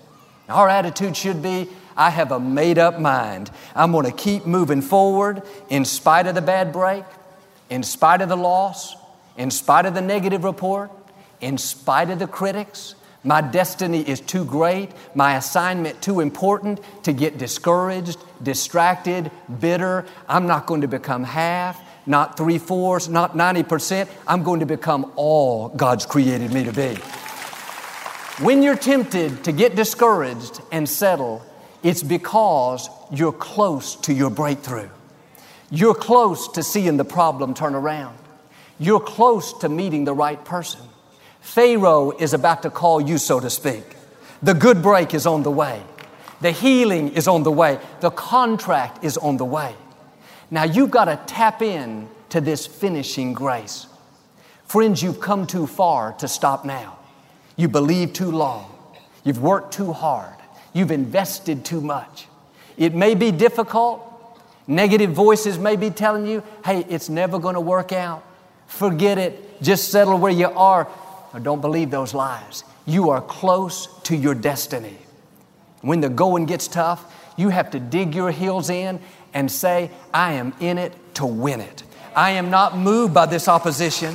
Our 0.48 0.68
attitude 0.68 1.16
should 1.16 1.42
be 1.42 1.68
I 1.96 2.10
have 2.10 2.32
a 2.32 2.40
made 2.40 2.78
up 2.78 2.98
mind. 2.98 3.50
I'm 3.74 3.92
going 3.92 4.04
to 4.04 4.12
keep 4.12 4.46
moving 4.46 4.82
forward 4.82 5.42
in 5.70 5.84
spite 5.84 6.26
of 6.26 6.34
the 6.34 6.42
bad 6.42 6.72
break, 6.72 7.04
in 7.70 7.82
spite 7.82 8.20
of 8.20 8.28
the 8.28 8.36
loss, 8.36 8.96
in 9.36 9.50
spite 9.50 9.86
of 9.86 9.94
the 9.94 10.02
negative 10.02 10.44
report, 10.44 10.90
in 11.40 11.56
spite 11.56 12.10
of 12.10 12.18
the 12.18 12.26
critics. 12.26 12.94
My 13.22 13.40
destiny 13.40 14.06
is 14.06 14.20
too 14.20 14.44
great, 14.44 14.90
my 15.14 15.36
assignment 15.36 16.02
too 16.02 16.20
important 16.20 16.80
to 17.04 17.12
get 17.12 17.38
discouraged, 17.38 18.18
distracted, 18.44 19.30
bitter. 19.60 20.04
I'm 20.28 20.46
not 20.46 20.66
going 20.66 20.82
to 20.82 20.88
become 20.88 21.24
half, 21.24 21.80
not 22.06 22.36
three 22.36 22.58
fourths, 22.58 23.08
not 23.08 23.34
90%. 23.34 24.08
I'm 24.26 24.42
going 24.42 24.60
to 24.60 24.66
become 24.66 25.12
all 25.16 25.70
God's 25.70 26.06
created 26.06 26.52
me 26.52 26.64
to 26.64 26.72
be. 26.72 26.94
When 28.42 28.62
you're 28.62 28.76
tempted 28.76 29.44
to 29.44 29.52
get 29.52 29.76
discouraged 29.76 30.60
and 30.72 30.88
settle, 30.88 31.42
it's 31.82 32.02
because 32.02 32.88
you're 33.10 33.32
close 33.32 33.96
to 33.96 34.12
your 34.12 34.30
breakthrough. 34.30 34.88
You're 35.70 35.94
close 35.94 36.48
to 36.52 36.62
seeing 36.62 36.96
the 36.96 37.04
problem 37.04 37.54
turn 37.54 37.74
around. 37.74 38.18
You're 38.78 39.00
close 39.00 39.52
to 39.58 39.68
meeting 39.68 40.04
the 40.04 40.14
right 40.14 40.42
person. 40.44 40.80
Pharaoh 41.40 42.10
is 42.10 42.32
about 42.32 42.62
to 42.62 42.70
call 42.70 43.00
you, 43.00 43.18
so 43.18 43.38
to 43.38 43.50
speak. 43.50 43.84
The 44.42 44.54
good 44.54 44.82
break 44.82 45.14
is 45.14 45.26
on 45.26 45.42
the 45.42 45.50
way. 45.50 45.82
The 46.44 46.52
healing 46.52 47.14
is 47.14 47.26
on 47.26 47.42
the 47.42 47.50
way. 47.50 47.78
The 48.00 48.10
contract 48.10 49.02
is 49.02 49.16
on 49.16 49.38
the 49.38 49.46
way. 49.46 49.74
Now 50.50 50.64
you've 50.64 50.90
got 50.90 51.06
to 51.06 51.18
tap 51.24 51.62
in 51.62 52.06
to 52.28 52.38
this 52.38 52.66
finishing 52.66 53.32
grace. 53.32 53.86
Friends, 54.66 55.02
you've 55.02 55.20
come 55.20 55.46
too 55.46 55.66
far 55.66 56.12
to 56.18 56.28
stop 56.28 56.66
now. 56.66 56.98
You 57.56 57.68
believe 57.68 58.12
too 58.12 58.30
long. 58.30 58.70
You've 59.24 59.40
worked 59.40 59.72
too 59.72 59.94
hard. 59.94 60.34
You've 60.74 60.90
invested 60.90 61.64
too 61.64 61.80
much. 61.80 62.26
It 62.76 62.94
may 62.94 63.14
be 63.14 63.32
difficult. 63.32 64.02
Negative 64.66 65.10
voices 65.10 65.58
may 65.58 65.76
be 65.76 65.88
telling 65.88 66.26
you, 66.26 66.42
hey, 66.62 66.84
it's 66.90 67.08
never 67.08 67.38
going 67.38 67.54
to 67.54 67.60
work 67.62 67.90
out. 67.90 68.22
Forget 68.66 69.16
it. 69.16 69.62
Just 69.62 69.90
settle 69.90 70.18
where 70.18 70.30
you 70.30 70.50
are. 70.50 70.90
Don't 71.40 71.62
believe 71.62 71.90
those 71.90 72.12
lies. 72.12 72.64
You 72.84 73.08
are 73.08 73.22
close 73.22 73.88
to 74.02 74.14
your 74.14 74.34
destiny. 74.34 74.98
When 75.84 76.00
the 76.00 76.08
going 76.08 76.46
gets 76.46 76.66
tough, 76.66 77.12
you 77.36 77.50
have 77.50 77.70
to 77.72 77.78
dig 77.78 78.14
your 78.14 78.30
heels 78.30 78.70
in 78.70 79.00
and 79.34 79.52
say, 79.52 79.90
I 80.14 80.32
am 80.32 80.54
in 80.58 80.78
it 80.78 80.94
to 81.16 81.26
win 81.26 81.60
it. 81.60 81.82
I 82.16 82.30
am 82.30 82.48
not 82.48 82.78
moved 82.78 83.12
by 83.12 83.26
this 83.26 83.48
opposition. 83.48 84.14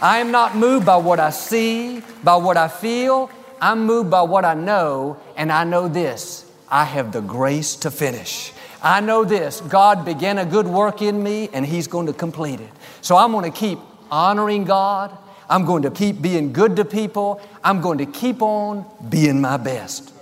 I 0.00 0.18
am 0.18 0.30
not 0.30 0.56
moved 0.56 0.86
by 0.86 0.96
what 0.96 1.20
I 1.20 1.28
see, 1.28 2.02
by 2.24 2.36
what 2.36 2.56
I 2.56 2.68
feel. 2.68 3.30
I'm 3.60 3.84
moved 3.84 4.10
by 4.10 4.22
what 4.22 4.46
I 4.46 4.54
know, 4.54 5.20
and 5.36 5.52
I 5.52 5.64
know 5.64 5.88
this 5.88 6.50
I 6.70 6.84
have 6.84 7.12
the 7.12 7.20
grace 7.20 7.76
to 7.76 7.90
finish. 7.90 8.52
I 8.82 9.00
know 9.00 9.24
this 9.24 9.60
God 9.60 10.06
began 10.06 10.38
a 10.38 10.46
good 10.46 10.66
work 10.66 11.02
in 11.02 11.22
me, 11.22 11.50
and 11.52 11.66
He's 11.66 11.86
going 11.86 12.06
to 12.06 12.14
complete 12.14 12.60
it. 12.60 12.70
So 13.02 13.14
I'm 13.14 13.32
going 13.32 13.50
to 13.50 13.56
keep 13.56 13.78
honoring 14.10 14.64
God. 14.64 15.16
I'm 15.50 15.66
going 15.66 15.82
to 15.82 15.90
keep 15.90 16.22
being 16.22 16.54
good 16.54 16.76
to 16.76 16.84
people. 16.86 17.42
I'm 17.62 17.82
going 17.82 17.98
to 17.98 18.06
keep 18.06 18.40
on 18.40 18.86
being 19.10 19.40
my 19.42 19.58
best. 19.58 20.14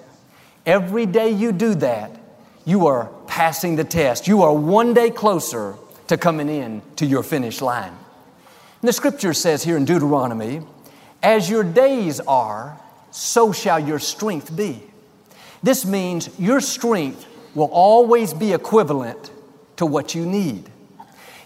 Every 0.66 1.06
day 1.06 1.30
you 1.30 1.52
do 1.52 1.76
that, 1.76 2.10
you 2.64 2.88
are 2.88 3.08
passing 3.28 3.76
the 3.76 3.84
test. 3.84 4.26
You 4.26 4.42
are 4.42 4.52
one 4.52 4.92
day 4.92 5.10
closer 5.10 5.76
to 6.08 6.16
coming 6.16 6.48
in 6.48 6.82
to 6.96 7.06
your 7.06 7.22
finish 7.22 7.60
line. 7.60 7.92
And 8.82 8.88
the 8.88 8.92
scripture 8.92 9.32
says 9.32 9.62
here 9.62 9.76
in 9.76 9.84
Deuteronomy, 9.84 10.62
as 11.22 11.48
your 11.48 11.64
days 11.64 12.18
are, 12.20 12.78
so 13.12 13.52
shall 13.52 13.78
your 13.78 14.00
strength 14.00 14.54
be. 14.54 14.82
This 15.62 15.86
means 15.86 16.28
your 16.38 16.60
strength 16.60 17.26
will 17.54 17.70
always 17.72 18.34
be 18.34 18.52
equivalent 18.52 19.30
to 19.76 19.86
what 19.86 20.14
you 20.14 20.26
need. 20.26 20.68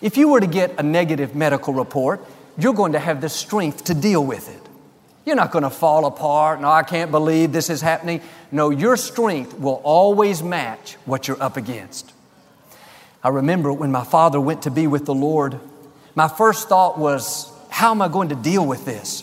If 0.00 0.16
you 0.16 0.28
were 0.28 0.40
to 0.40 0.46
get 0.46 0.78
a 0.78 0.82
negative 0.82 1.34
medical 1.34 1.74
report, 1.74 2.24
you're 2.58 2.74
going 2.74 2.92
to 2.92 2.98
have 2.98 3.20
the 3.20 3.28
strength 3.28 3.84
to 3.84 3.94
deal 3.94 4.24
with 4.24 4.48
it. 4.48 4.69
You're 5.30 5.36
not 5.36 5.52
going 5.52 5.62
to 5.62 5.70
fall 5.70 6.06
apart. 6.06 6.60
No, 6.60 6.68
I 6.68 6.82
can't 6.82 7.12
believe 7.12 7.52
this 7.52 7.70
is 7.70 7.80
happening. 7.80 8.20
No, 8.50 8.70
your 8.70 8.96
strength 8.96 9.56
will 9.56 9.80
always 9.84 10.42
match 10.42 10.94
what 11.04 11.28
you're 11.28 11.40
up 11.40 11.56
against. 11.56 12.12
I 13.22 13.28
remember 13.28 13.72
when 13.72 13.92
my 13.92 14.02
father 14.02 14.40
went 14.40 14.62
to 14.62 14.72
be 14.72 14.88
with 14.88 15.04
the 15.04 15.14
Lord, 15.14 15.60
my 16.16 16.26
first 16.26 16.68
thought 16.68 16.98
was, 16.98 17.48
how 17.68 17.92
am 17.92 18.02
I 18.02 18.08
going 18.08 18.30
to 18.30 18.34
deal 18.34 18.66
with 18.66 18.84
this? 18.84 19.22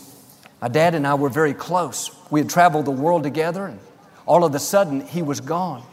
My 0.62 0.70
dad 0.70 0.96
and 0.96 1.06
I 1.06 1.16
were 1.16 1.28
very 1.28 1.54
close. 1.54 2.10
We 2.32 2.40
had 2.40 2.50
traveled 2.50 2.86
the 2.86 2.92
world 2.92 3.24
together, 3.24 3.66
and 3.66 3.78
all 4.26 4.46
of 4.46 4.56
a 4.56 4.60
sudden, 4.60 5.06
he 5.06 5.22
was 5.22 5.42
gone. 5.42 5.84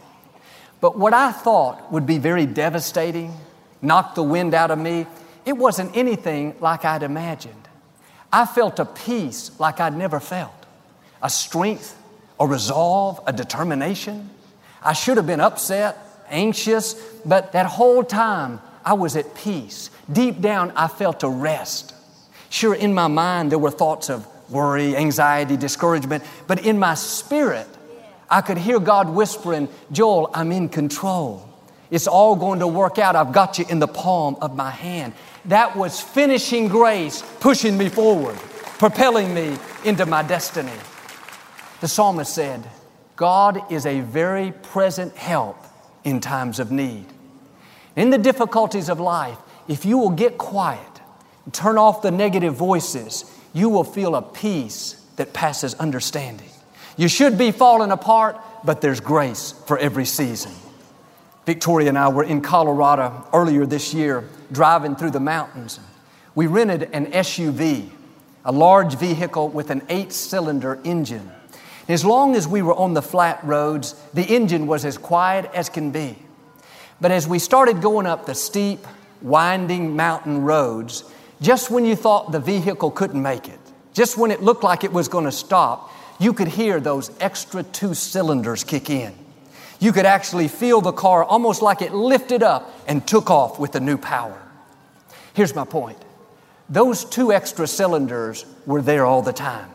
But 0.79 0.97
what 0.97 1.13
I 1.13 1.33
thought 1.33 1.91
would 1.91 2.05
be 2.05 2.19
very 2.19 2.45
devastating, 2.45 3.33
knock 3.81 4.15
the 4.15 4.23
wind 4.23 4.53
out 4.53 4.71
of 4.71 4.79
me, 4.79 5.07
it 5.45 5.57
wasn't 5.57 5.97
anything 5.97 6.55
like 6.61 6.85
I'd 6.85 7.03
imagined. 7.03 7.64
I 8.31 8.45
felt 8.45 8.79
a 8.79 8.85
peace 8.85 9.51
like 9.59 9.79
I'd 9.79 9.95
never 9.95 10.19
felt 10.19 10.51
a 11.21 11.29
strength, 11.29 11.97
a 12.39 12.45
resolve, 12.45 13.19
a 13.25 13.33
determination. 13.33 14.29
I 14.83 14.93
should 14.93 15.17
have 15.17 15.25
been 15.25 15.39
upset, 15.39 15.97
anxious, 16.29 16.93
but 17.25 17.53
that 17.53 17.65
whole 17.65 18.03
time 18.03 18.61
I 18.83 18.93
was 18.93 19.15
at 19.15 19.33
peace. 19.33 19.89
Deep 20.11 20.41
down, 20.41 20.71
I 20.75 20.87
felt 20.87 21.23
a 21.23 21.29
rest. 21.29 21.95
Sure, 22.49 22.75
in 22.75 22.93
my 22.93 23.07
mind, 23.07 23.51
there 23.51 23.59
were 23.59 23.71
thoughts 23.71 24.09
of 24.09 24.27
worry, 24.49 24.95
anxiety, 24.95 25.57
discouragement. 25.57 26.23
But 26.45 26.65
in 26.65 26.77
my 26.77 26.93
spirit, 26.93 27.67
I 28.29 28.41
could 28.41 28.57
hear 28.57 28.79
God 28.79 29.09
whispering, 29.09 29.67
Joel, 29.91 30.29
I'm 30.33 30.51
in 30.51 30.69
control. 30.69 31.49
It's 31.89 32.07
all 32.07 32.35
going 32.35 32.59
to 32.59 32.67
work 32.67 32.99
out. 32.99 33.15
I've 33.15 33.31
got 33.31 33.57
you 33.59 33.65
in 33.69 33.79
the 33.79 33.87
palm 33.87 34.37
of 34.41 34.55
my 34.55 34.69
hand. 34.71 35.13
That 35.47 35.75
was 35.75 36.01
finishing 36.01 36.67
grace, 36.67 37.23
pushing 37.39 37.77
me 37.77 37.89
forward, 37.89 38.35
propelling 38.79 39.33
me 39.33 39.57
into 39.83 40.05
my 40.05 40.23
destiny. 40.23 40.73
The 41.81 41.87
psalmist 41.87 42.33
said, 42.33 42.67
God 43.15 43.71
is 43.71 43.85
a 43.85 44.01
very 44.01 44.51
present 44.51 45.15
help 45.15 45.57
in 46.03 46.19
times 46.19 46.59
of 46.59 46.71
need. 46.71 47.05
In 47.95 48.09
the 48.09 48.17
difficulties 48.17 48.89
of 48.89 48.99
life, 48.99 49.37
if 49.67 49.85
you 49.85 49.97
will 49.97 50.09
get 50.09 50.37
quiet, 50.37 50.81
turn 51.51 51.77
off 51.77 52.01
the 52.01 52.11
negative 52.11 52.55
voices, 52.55 53.25
you 53.53 53.69
will 53.69 53.83
feel 53.83 54.15
a 54.15 54.21
peace 54.21 55.01
that 55.15 55.31
passes 55.33 55.75
understanding. 55.75 56.49
You 56.97 57.07
should 57.07 57.37
be 57.37 57.51
falling 57.51 57.91
apart, 57.91 58.37
but 58.63 58.81
there's 58.81 58.99
grace 58.99 59.53
for 59.65 59.77
every 59.77 60.05
season. 60.05 60.51
Victoria 61.45 61.89
and 61.89 61.97
I 61.97 62.09
were 62.09 62.23
in 62.23 62.41
Colorado 62.41 63.27
earlier 63.31 63.65
this 63.65 63.93
year, 63.93 64.27
driving 64.51 64.95
through 64.95 65.11
the 65.11 65.19
mountains. 65.19 65.79
We 66.33 66.47
rented 66.47 66.89
an 66.91 67.07
SUV, 67.07 67.89
a 68.43 68.51
large 68.51 68.95
vehicle 68.95 69.49
with 69.49 69.69
an 69.69 69.83
eight 69.89 70.11
cylinder 70.11 70.79
engine. 70.83 71.31
As 71.87 72.03
long 72.03 72.35
as 72.35 72.47
we 72.47 72.63
were 72.63 72.73
on 72.73 72.95
the 72.95 73.01
flat 73.01 73.43
roads, 73.43 73.93
the 74.13 74.23
engine 74.23 74.65
was 74.65 74.85
as 74.85 74.97
quiet 74.97 75.49
as 75.53 75.69
can 75.69 75.91
be. 75.91 76.17
But 76.99 77.11
as 77.11 77.27
we 77.27 77.37
started 77.37 77.81
going 77.81 78.07
up 78.07 78.25
the 78.25 78.33
steep, 78.33 78.79
winding 79.21 79.95
mountain 79.95 80.41
roads, 80.41 81.03
just 81.41 81.69
when 81.69 81.85
you 81.85 81.95
thought 81.95 82.31
the 82.31 82.39
vehicle 82.39 82.89
couldn't 82.89 83.21
make 83.21 83.47
it, 83.47 83.59
just 83.93 84.17
when 84.17 84.31
it 84.31 84.41
looked 84.41 84.63
like 84.63 84.83
it 84.83 84.91
was 84.91 85.07
going 85.07 85.25
to 85.25 85.31
stop, 85.31 85.91
you 86.19 86.33
could 86.33 86.47
hear 86.47 86.79
those 86.79 87.11
extra 87.19 87.61
two 87.61 87.93
cylinders 87.93 88.63
kick 88.63 88.89
in. 88.89 89.13
You 89.85 89.93
could 89.93 90.07
actually 90.07 90.47
feel 90.47 90.81
the 90.81 90.91
car 90.91 91.23
almost 91.23 91.61
like 91.61 91.83
it 91.83 91.93
lifted 91.93 92.41
up 92.41 92.73
and 92.87 93.05
took 93.05 93.29
off 93.29 93.59
with 93.59 93.71
the 93.71 93.79
new 93.79 93.99
power. 93.99 94.41
Here's 95.35 95.53
my 95.53 95.63
point 95.63 95.99
those 96.67 97.05
two 97.05 97.31
extra 97.31 97.67
cylinders 97.67 98.47
were 98.65 98.81
there 98.81 99.05
all 99.05 99.21
the 99.21 99.31
time. 99.31 99.69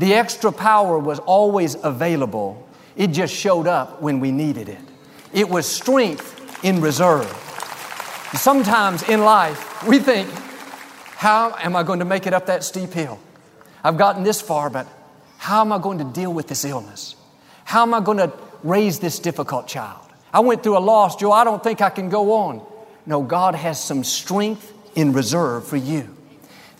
The 0.00 0.14
extra 0.14 0.50
power 0.50 0.98
was 0.98 1.20
always 1.20 1.76
available, 1.80 2.68
it 2.96 3.12
just 3.12 3.32
showed 3.32 3.68
up 3.68 4.02
when 4.02 4.18
we 4.18 4.32
needed 4.32 4.68
it. 4.68 4.80
It 5.32 5.48
was 5.48 5.64
strength 5.64 6.64
in 6.64 6.80
reserve. 6.80 7.30
Sometimes 8.34 9.08
in 9.08 9.20
life, 9.20 9.86
we 9.86 10.00
think, 10.00 10.28
How 11.14 11.54
am 11.60 11.76
I 11.76 11.84
going 11.84 12.00
to 12.00 12.04
make 12.04 12.26
it 12.26 12.34
up 12.34 12.46
that 12.46 12.64
steep 12.64 12.92
hill? 12.92 13.20
I've 13.84 13.96
gotten 13.96 14.24
this 14.24 14.40
far, 14.40 14.70
but 14.70 14.88
how 15.38 15.60
am 15.60 15.72
I 15.72 15.78
going 15.78 15.98
to 15.98 16.04
deal 16.04 16.32
with 16.32 16.48
this 16.48 16.64
illness? 16.64 17.14
How 17.64 17.82
am 17.82 17.94
I 17.94 18.00
going 18.00 18.18
to 18.18 18.32
raise 18.62 18.98
this 18.98 19.18
difficult 19.18 19.66
child? 19.66 20.06
I 20.32 20.40
went 20.40 20.62
through 20.62 20.78
a 20.78 20.80
loss, 20.80 21.16
Joe. 21.16 21.32
I 21.32 21.44
don't 21.44 21.62
think 21.62 21.80
I 21.80 21.90
can 21.90 22.08
go 22.08 22.32
on. 22.32 22.64
No, 23.06 23.22
God 23.22 23.54
has 23.54 23.82
some 23.82 24.04
strength 24.04 24.72
in 24.94 25.12
reserve 25.12 25.66
for 25.66 25.76
you. 25.76 26.16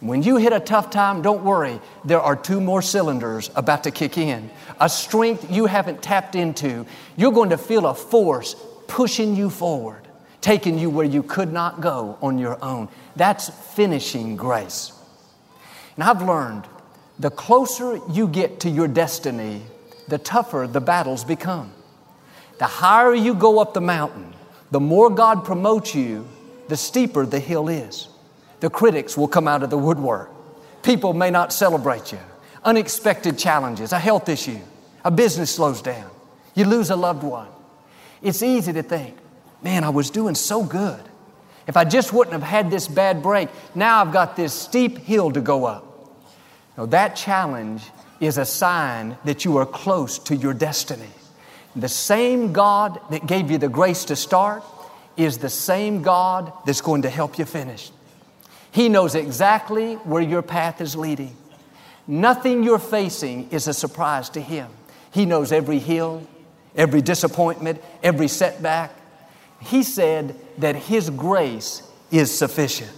When 0.00 0.22
you 0.22 0.36
hit 0.36 0.52
a 0.52 0.60
tough 0.60 0.90
time, 0.90 1.20
don't 1.20 1.44
worry. 1.44 1.78
There 2.04 2.20
are 2.20 2.34
two 2.34 2.60
more 2.60 2.80
cylinders 2.80 3.50
about 3.54 3.84
to 3.84 3.90
kick 3.90 4.16
in. 4.16 4.50
A 4.80 4.88
strength 4.88 5.50
you 5.50 5.66
haven't 5.66 6.02
tapped 6.02 6.34
into. 6.34 6.86
You're 7.16 7.32
going 7.32 7.50
to 7.50 7.58
feel 7.58 7.86
a 7.86 7.94
force 7.94 8.56
pushing 8.86 9.36
you 9.36 9.50
forward, 9.50 10.08
taking 10.40 10.78
you 10.78 10.88
where 10.88 11.04
you 11.04 11.22
could 11.22 11.52
not 11.52 11.82
go 11.82 12.16
on 12.22 12.38
your 12.38 12.62
own. 12.64 12.88
That's 13.14 13.50
finishing 13.74 14.36
grace. 14.36 14.92
And 15.96 16.04
I've 16.04 16.22
learned 16.22 16.64
the 17.18 17.30
closer 17.30 18.00
you 18.10 18.26
get 18.26 18.60
to 18.60 18.70
your 18.70 18.88
destiny, 18.88 19.62
the 20.10 20.18
tougher 20.18 20.68
the 20.70 20.80
battles 20.80 21.24
become. 21.24 21.72
The 22.58 22.66
higher 22.66 23.14
you 23.14 23.34
go 23.34 23.58
up 23.58 23.72
the 23.72 23.80
mountain, 23.80 24.34
the 24.70 24.80
more 24.80 25.08
God 25.08 25.44
promotes 25.44 25.94
you, 25.94 26.28
the 26.68 26.76
steeper 26.76 27.24
the 27.24 27.40
hill 27.40 27.68
is. 27.68 28.08
The 28.60 28.68
critics 28.68 29.16
will 29.16 29.28
come 29.28 29.48
out 29.48 29.62
of 29.62 29.70
the 29.70 29.78
woodwork. 29.78 30.30
People 30.82 31.14
may 31.14 31.30
not 31.30 31.52
celebrate 31.52 32.12
you. 32.12 32.18
Unexpected 32.62 33.38
challenges, 33.38 33.92
a 33.92 33.98
health 33.98 34.28
issue, 34.28 34.58
a 35.04 35.10
business 35.10 35.54
slows 35.54 35.80
down, 35.80 36.10
you 36.54 36.66
lose 36.66 36.90
a 36.90 36.96
loved 36.96 37.22
one. 37.22 37.48
It's 38.20 38.42
easy 38.42 38.72
to 38.74 38.82
think, 38.82 39.16
man, 39.62 39.82
I 39.82 39.88
was 39.88 40.10
doing 40.10 40.34
so 40.34 40.62
good. 40.62 41.00
If 41.66 41.76
I 41.76 41.84
just 41.84 42.12
wouldn't 42.12 42.32
have 42.34 42.42
had 42.42 42.70
this 42.70 42.86
bad 42.86 43.22
break, 43.22 43.48
now 43.74 44.02
I've 44.02 44.12
got 44.12 44.36
this 44.36 44.52
steep 44.52 44.98
hill 44.98 45.30
to 45.30 45.40
go 45.40 45.64
up. 45.64 45.86
Now, 46.76 46.86
that 46.86 47.16
challenge 47.16 47.82
is 48.20 48.38
a 48.38 48.44
sign 48.44 49.16
that 49.24 49.44
you 49.44 49.56
are 49.56 49.66
close 49.66 50.18
to 50.18 50.36
your 50.36 50.54
destiny. 50.54 51.08
The 51.74 51.88
same 51.88 52.52
God 52.52 53.00
that 53.10 53.26
gave 53.26 53.50
you 53.50 53.58
the 53.58 53.68
grace 53.68 54.04
to 54.06 54.16
start 54.16 54.62
is 55.16 55.38
the 55.38 55.48
same 55.48 56.02
God 56.02 56.52
that's 56.66 56.80
going 56.80 57.02
to 57.02 57.10
help 57.10 57.38
you 57.38 57.44
finish. 57.44 57.90
He 58.72 58.88
knows 58.88 59.14
exactly 59.14 59.94
where 59.94 60.22
your 60.22 60.42
path 60.42 60.80
is 60.80 60.94
leading. 60.96 61.36
Nothing 62.06 62.62
you're 62.62 62.78
facing 62.78 63.48
is 63.50 63.68
a 63.68 63.74
surprise 63.74 64.30
to 64.30 64.40
Him. 64.40 64.68
He 65.12 65.26
knows 65.26 65.52
every 65.52 65.78
hill, 65.78 66.26
every 66.76 67.02
disappointment, 67.02 67.82
every 68.02 68.28
setback. 68.28 68.92
He 69.60 69.82
said 69.82 70.34
that 70.58 70.76
His 70.76 71.10
grace 71.10 71.82
is 72.10 72.36
sufficient. 72.36 72.90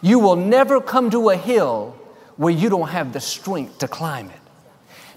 You 0.00 0.18
will 0.18 0.36
never 0.36 0.80
come 0.80 1.10
to 1.10 1.30
a 1.30 1.36
hill 1.36 1.96
where 2.36 2.52
you 2.52 2.68
don't 2.68 2.88
have 2.88 3.12
the 3.12 3.20
strength 3.20 3.78
to 3.78 3.88
climb 3.88 4.30
it. 4.30 4.41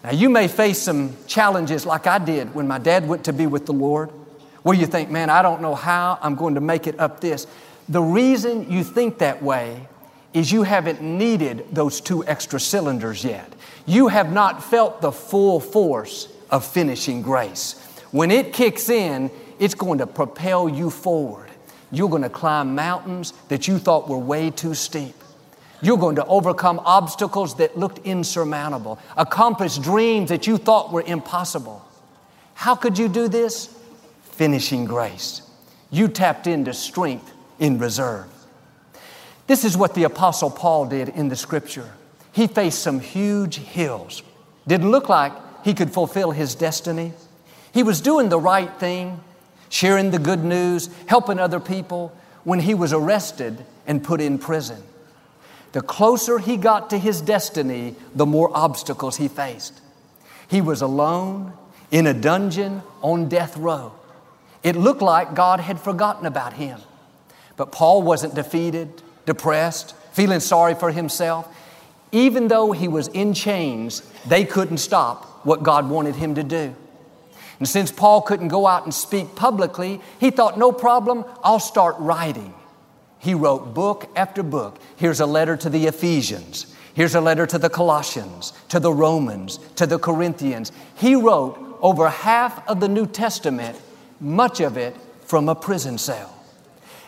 Now, 0.06 0.12
you 0.12 0.30
may 0.30 0.48
face 0.48 0.78
some 0.78 1.18
challenges 1.26 1.84
like 1.84 2.06
I 2.06 2.20
did 2.20 2.54
when 2.54 2.68
my 2.68 2.78
dad 2.78 3.08
went 3.08 3.24
to 3.24 3.34
be 3.34 3.48
with 3.48 3.66
the 3.66 3.74
Lord, 3.74 4.12
where 4.62 4.78
you 4.78 4.86
think, 4.86 5.10
man, 5.10 5.32
I 5.32 5.42
don't 5.42 5.64
know 5.64 5.74
how 5.74 6.20
I'm 6.22 6.36
going 6.36 6.54
to 6.54 6.62
make 6.62 6.86
it 6.86 7.00
up 7.00 7.22
this. 7.22 7.48
The 7.90 8.04
reason 8.04 8.72
you 8.72 8.84
think 8.84 9.18
that 9.18 9.42
way 9.42 9.88
is 10.32 10.52
you 10.52 10.62
haven't 10.62 11.02
needed 11.02 11.66
those 11.72 12.02
two 12.02 12.24
extra 12.28 12.60
cylinders 12.60 13.24
yet. 13.24 13.52
You 13.88 14.10
have 14.10 14.32
not 14.32 14.64
felt 14.64 15.02
the 15.02 15.12
full 15.12 15.60
force 15.60 16.32
of 16.52 16.64
finishing 16.64 17.24
grace. 17.24 17.74
When 18.12 18.30
it 18.30 18.54
kicks 18.54 18.90
in, 18.90 19.32
it's 19.58 19.74
going 19.74 19.98
to 19.98 20.06
propel 20.06 20.70
you 20.70 20.92
forward. 20.92 21.50
You're 21.92 22.10
going 22.10 22.22
to 22.22 22.30
climb 22.30 22.76
mountains 22.76 23.34
that 23.48 23.68
you 23.68 23.80
thought 23.80 24.08
were 24.08 24.20
way 24.20 24.52
too 24.52 24.76
steep. 24.76 25.16
You're 25.82 25.98
going 25.98 26.15
to 26.15 26.25
overcome 26.25 26.79
obstacles 26.84 27.55
that 27.55 27.77
looked 27.77 28.00
insurmountable, 28.05 29.00
accomplish 29.17 29.77
dreams 29.77 30.29
that 30.29 30.48
you 30.48 30.58
thought 30.58 30.91
were 30.91 31.03
impossible. 31.05 31.86
How 32.53 32.75
could 32.75 32.98
you 32.98 33.07
do 33.07 33.27
this? 33.27 33.77
Finishing 34.24 34.85
grace. 34.85 35.42
You 35.92 36.07
tapped 36.07 36.48
into 36.48 36.74
strength 36.74 37.31
in 37.59 37.77
reserve. 37.77 38.27
This 39.48 39.64
is 39.64 39.77
what 39.77 39.94
the 39.94 40.03
Apostle 40.03 40.50
Paul 40.50 40.88
did 40.88 41.09
in 41.09 41.27
the 41.27 41.35
scripture. 41.35 41.92
He 42.31 42.48
faced 42.48 42.79
some 42.79 43.00
huge 43.00 43.57
hills. 43.57 44.24
Didn't 44.68 44.92
look 44.92 45.07
like 45.07 45.33
he 45.64 45.74
could 45.74 45.92
fulfill 45.92 46.31
his 46.31 46.55
destiny. 46.55 47.14
He 47.74 47.83
was 47.83 48.01
doing 48.01 48.29
the 48.29 48.40
right 48.40 48.74
thing, 48.79 49.20
sharing 49.70 50.11
the 50.11 50.20
good 50.20 50.44
news, 50.44 50.90
helping 51.07 51.40
other 51.40 51.59
people 51.59 52.16
when 52.44 52.59
he 52.59 52.74
was 52.74 52.94
arrested 52.94 53.64
and 53.85 54.03
put 54.03 54.22
in 54.22 54.40
prison. 54.40 54.81
The 55.75 55.81
closer 55.81 56.40
he 56.40 56.55
got 56.55 56.92
to 56.92 56.98
his 56.98 57.20
destiny, 57.20 57.96
the 58.16 58.25
more 58.25 58.50
obstacles 58.53 59.18
he 59.18 59.27
faced. 59.27 59.81
He 60.48 60.61
was 60.61 60.81
alone 60.81 61.51
in 61.92 62.07
a 62.07 62.14
dungeon 62.14 62.81
on 63.01 63.27
death 63.27 63.57
row. 63.57 63.92
It 64.64 64.77
looked 64.77 65.01
like 65.01 65.35
God 65.35 65.59
had 65.59 65.81
forgotten 65.81 66.27
about 66.27 66.53
him. 66.53 66.79
But 67.57 67.74
Paul 67.74 68.03
wasn't 68.03 68.35
defeated, 68.35 69.01
depressed, 69.25 69.98
feeling 70.14 70.40
sorry 70.40 70.75
for 70.75 70.92
himself. 70.92 71.46
Even 72.14 72.48
though 72.48 72.72
he 72.72 72.88
was 72.88 73.09
in 73.09 73.33
chains, 73.33 74.01
they 74.25 74.46
couldn't 74.46 74.77
stop 74.77 75.46
what 75.46 75.61
God 75.61 75.90
wanted 75.90 76.16
him 76.16 76.35
to 76.35 76.44
do. 76.44 76.74
And 77.59 77.68
since 77.68 77.92
Paul 77.92 78.22
couldn't 78.22 78.48
go 78.48 78.66
out 78.66 78.85
and 78.85 78.94
speak 78.94 79.35
publicly, 79.35 80.00
he 80.22 80.29
thought, 80.29 80.57
no 80.57 80.72
problem, 80.72 81.25
I'll 81.44 81.59
start 81.59 81.98
writing. 82.00 82.53
He 83.20 83.34
wrote 83.34 83.74
book 83.74 84.10
after 84.16 84.44
book. 84.44 84.80
Here's 84.96 85.20
a 85.20 85.25
letter 85.25 85.58
to 85.58 85.70
the 85.70 85.88
Ephesians. 85.88 86.74
Here's 86.94 87.16
a 87.16 87.22
letter 87.22 87.46
to 87.48 87.58
the 87.58 87.70
Colossians, 87.70 88.54
to 88.70 88.80
the 88.80 88.94
Romans, 88.94 89.60
to 89.75 89.86
the 89.86 90.00
Corinthians. 90.00 90.72
He 90.96 91.16
wrote 91.16 91.78
over 91.82 92.10
half 92.10 92.66
of 92.70 92.80
the 92.80 92.88
New 92.88 93.06
Testament, 93.06 93.80
much 94.20 94.62
of 94.62 94.78
it 94.78 94.96
from 95.25 95.50
a 95.50 95.56
prison 95.56 95.98
cell. 95.98 96.34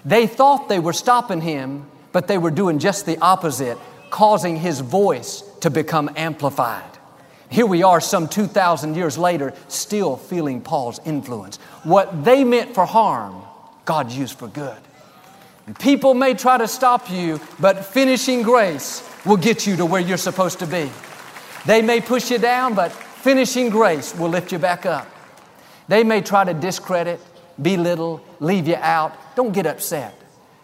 They 0.03 0.27
thought 0.27 0.69
they 0.69 0.79
were 0.79 0.93
stopping 0.93 1.41
him, 1.41 1.85
but 2.11 2.27
they 2.27 2.37
were 2.37 2.51
doing 2.51 2.79
just 2.79 3.05
the 3.05 3.17
opposite, 3.19 3.77
causing 4.09 4.57
his 4.57 4.79
voice 4.79 5.41
to 5.61 5.69
become 5.69 6.09
amplified. 6.15 6.83
Here 7.49 7.65
we 7.65 7.83
are, 7.83 8.01
some 8.01 8.27
2,000 8.27 8.95
years 8.95 9.17
later, 9.17 9.53
still 9.69 10.17
feeling 10.17 10.61
Paul's 10.61 10.99
influence. 11.05 11.57
What 11.83 12.25
they 12.25 12.43
meant 12.43 12.73
for 12.73 12.85
harm, 12.85 13.41
God 13.85 14.11
used 14.11 14.37
for 14.37 14.47
good. 14.47 14.77
People 15.79 16.13
may 16.13 16.33
try 16.33 16.57
to 16.57 16.67
stop 16.67 17.11
you, 17.11 17.41
but 17.59 17.85
finishing 17.85 18.41
grace 18.41 19.03
will 19.25 19.37
get 19.37 19.67
you 19.67 19.75
to 19.75 19.85
where 19.85 19.99
you're 19.99 20.17
supposed 20.17 20.59
to 20.59 20.67
be. 20.67 20.89
They 21.65 21.81
may 21.81 21.99
push 21.99 22.31
you 22.31 22.37
down, 22.37 22.73
but 22.73 22.91
finishing 22.91 23.69
grace 23.69 24.15
will 24.15 24.29
lift 24.29 24.53
you 24.53 24.59
back 24.59 24.85
up. 24.85 25.07
They 25.89 26.03
may 26.05 26.21
try 26.21 26.45
to 26.45 26.53
discredit, 26.53 27.19
belittle, 27.61 28.21
leave 28.39 28.67
you 28.67 28.75
out. 28.75 29.13
Don't 29.35 29.51
get 29.51 29.65
upset. 29.65 30.13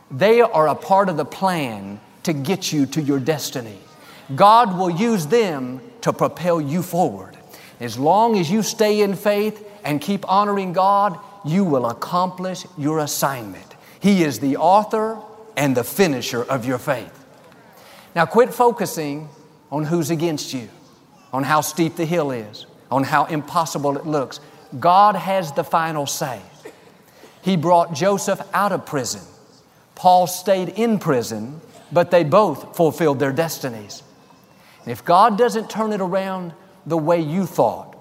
They 0.10 0.40
are 0.40 0.68
a 0.70 0.76
part 0.76 1.10
of 1.10 1.18
the 1.18 1.26
plan 1.26 2.00
to 2.24 2.32
get 2.32 2.72
you 2.72 2.86
to 2.86 3.02
your 3.02 3.20
destiny. 3.20 3.80
God 4.36 4.78
will 4.78 4.90
use 4.90 5.28
them 5.28 5.82
to 6.02 6.14
propel 6.14 6.62
you 6.62 6.82
forward. 6.82 7.38
As 7.82 7.98
long 8.00 8.40
as 8.40 8.50
you 8.50 8.62
stay 8.62 9.02
in 9.02 9.16
faith 9.16 9.68
and 9.84 10.00
keep 10.00 10.28
honoring 10.30 10.72
God, 10.72 11.20
you 11.44 11.66
will 11.66 11.88
accomplish 11.88 12.66
your 12.78 13.00
assignment. 13.00 13.73
He 14.04 14.26
is 14.26 14.40
the 14.40 14.58
author 14.58 15.18
and 15.56 15.78
the 15.78 15.84
finisher 15.86 16.44
of 16.44 16.66
your 16.66 16.78
faith. 16.78 17.26
Now, 18.14 18.26
quit 18.26 18.54
focusing 18.54 19.30
on 19.72 19.86
who's 19.86 20.10
against 20.10 20.54
you, 20.54 20.68
on 21.32 21.44
how 21.44 21.62
steep 21.62 21.96
the 21.96 22.04
hill 22.04 22.32
is, 22.32 22.66
on 22.92 23.06
how 23.06 23.24
impossible 23.24 23.98
it 23.98 24.06
looks. 24.06 24.42
God 24.78 25.16
has 25.16 25.54
the 25.54 25.64
final 25.64 26.06
say. 26.06 26.42
He 27.44 27.56
brought 27.56 27.94
Joseph 27.94 28.42
out 28.54 28.74
of 28.74 28.86
prison. 28.86 29.22
Paul 29.96 30.28
stayed 30.28 30.68
in 30.68 31.00
prison, 31.00 31.62
but 31.90 32.12
they 32.12 32.26
both 32.26 32.76
fulfilled 32.76 33.20
their 33.20 33.32
destinies. 33.32 34.04
And 34.84 34.92
if 34.92 35.06
God 35.06 35.38
doesn't 35.38 35.70
turn 35.70 35.94
it 35.94 36.02
around 36.02 36.52
the 36.86 36.98
way 36.98 37.22
you 37.22 37.46
thought, 37.46 37.96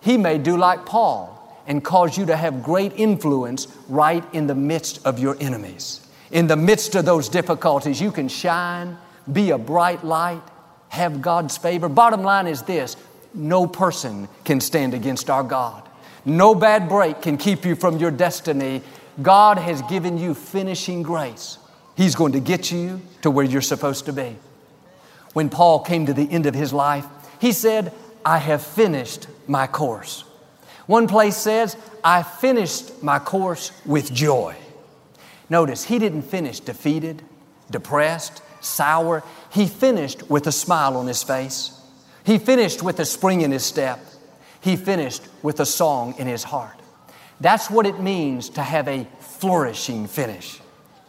He 0.00 0.18
may 0.18 0.38
do 0.38 0.56
like 0.56 0.86
Paul 0.86 1.37
and 1.68 1.84
cause 1.84 2.18
you 2.18 2.26
to 2.26 2.36
have 2.36 2.62
great 2.62 2.92
influence 2.96 3.68
right 3.88 4.24
in 4.34 4.48
the 4.48 4.54
midst 4.54 5.06
of 5.06 5.18
your 5.18 5.36
enemies. 5.38 6.00
In 6.32 6.46
the 6.46 6.56
midst 6.56 6.94
of 6.94 7.04
those 7.04 7.28
difficulties, 7.28 8.00
you 8.00 8.10
can 8.10 8.28
shine, 8.28 8.96
be 9.30 9.50
a 9.50 9.58
bright 9.58 10.02
light, 10.02 10.42
have 10.88 11.22
God's 11.22 11.56
favor. 11.56 11.88
Bottom 11.88 12.22
line 12.22 12.46
is 12.46 12.62
this 12.62 12.96
no 13.34 13.66
person 13.66 14.28
can 14.44 14.60
stand 14.60 14.94
against 14.94 15.28
our 15.30 15.42
God. 15.42 15.86
No 16.24 16.54
bad 16.54 16.88
break 16.88 17.22
can 17.22 17.36
keep 17.36 17.64
you 17.64 17.74
from 17.76 17.98
your 17.98 18.10
destiny. 18.10 18.82
God 19.20 19.58
has 19.58 19.82
given 19.82 20.18
you 20.18 20.34
finishing 20.34 21.02
grace. 21.02 21.58
He's 21.96 22.14
going 22.14 22.32
to 22.32 22.40
get 22.40 22.72
you 22.72 23.00
to 23.22 23.30
where 23.30 23.44
you're 23.44 23.60
supposed 23.60 24.06
to 24.06 24.12
be. 24.12 24.36
When 25.34 25.50
Paul 25.50 25.80
came 25.80 26.06
to 26.06 26.14
the 26.14 26.30
end 26.30 26.46
of 26.46 26.54
his 26.54 26.72
life, 26.72 27.06
he 27.40 27.52
said, 27.52 27.92
I 28.24 28.38
have 28.38 28.62
finished 28.62 29.26
my 29.46 29.66
course. 29.66 30.24
One 30.88 31.06
place 31.06 31.36
says, 31.36 31.76
I 32.02 32.22
finished 32.22 33.02
my 33.02 33.18
course 33.18 33.72
with 33.84 34.12
joy. 34.12 34.56
Notice, 35.50 35.84
he 35.84 35.98
didn't 35.98 36.22
finish 36.22 36.60
defeated, 36.60 37.22
depressed, 37.70 38.42
sour. 38.62 39.22
he 39.52 39.66
finished 39.66 40.30
with 40.30 40.46
a 40.46 40.52
smile 40.52 40.96
on 40.96 41.06
his 41.06 41.22
face. 41.22 41.78
He 42.24 42.38
finished 42.38 42.82
with 42.82 42.98
a 43.00 43.04
spring 43.04 43.42
in 43.42 43.50
his 43.50 43.66
step. 43.66 44.00
He 44.62 44.76
finished 44.76 45.22
with 45.42 45.60
a 45.60 45.66
song 45.66 46.14
in 46.16 46.26
his 46.26 46.42
heart. 46.42 46.80
That's 47.38 47.70
what 47.70 47.84
it 47.84 48.00
means 48.00 48.48
to 48.50 48.62
have 48.62 48.88
a 48.88 49.06
flourishing 49.20 50.06
finish. 50.06 50.58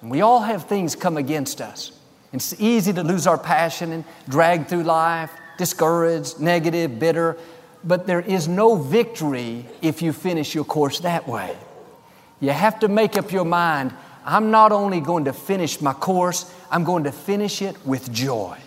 And 0.02 0.12
we 0.12 0.20
all 0.20 0.42
have 0.42 0.66
things 0.66 0.94
come 0.94 1.16
against 1.16 1.62
us. 1.62 1.94
It's 2.34 2.60
easy 2.60 2.92
to 2.92 3.02
lose 3.02 3.28
our 3.28 3.38
passion 3.38 3.94
and 3.94 4.04
drag 4.28 4.68
through 4.68 4.84
life, 4.84 5.32
discouraged, 5.58 6.42
negative, 6.42 7.00
bitter, 7.00 7.38
but 7.84 8.08
there 8.08 8.22
is 8.22 8.48
no 8.48 8.76
victory 8.76 9.66
if 9.82 10.02
you 10.02 10.14
finish 10.14 10.54
your 10.54 10.66
course 10.66 11.00
that 11.00 11.28
way. 11.28 11.58
You 12.40 12.52
have 12.52 12.80
to 12.80 12.88
make 12.88 13.18
up 13.18 13.32
your 13.32 13.46
mind 13.46 13.94
I'm 14.26 14.52
not 14.52 14.72
only 14.72 15.02
going 15.02 15.26
to 15.26 15.34
finish 15.34 15.82
my 15.82 15.94
course, 15.94 16.54
I'm 16.70 16.84
going 16.84 17.06
to 17.06 17.12
finish 17.12 17.64
it 17.64 17.76
with 17.86 18.12
joy, 18.12 18.58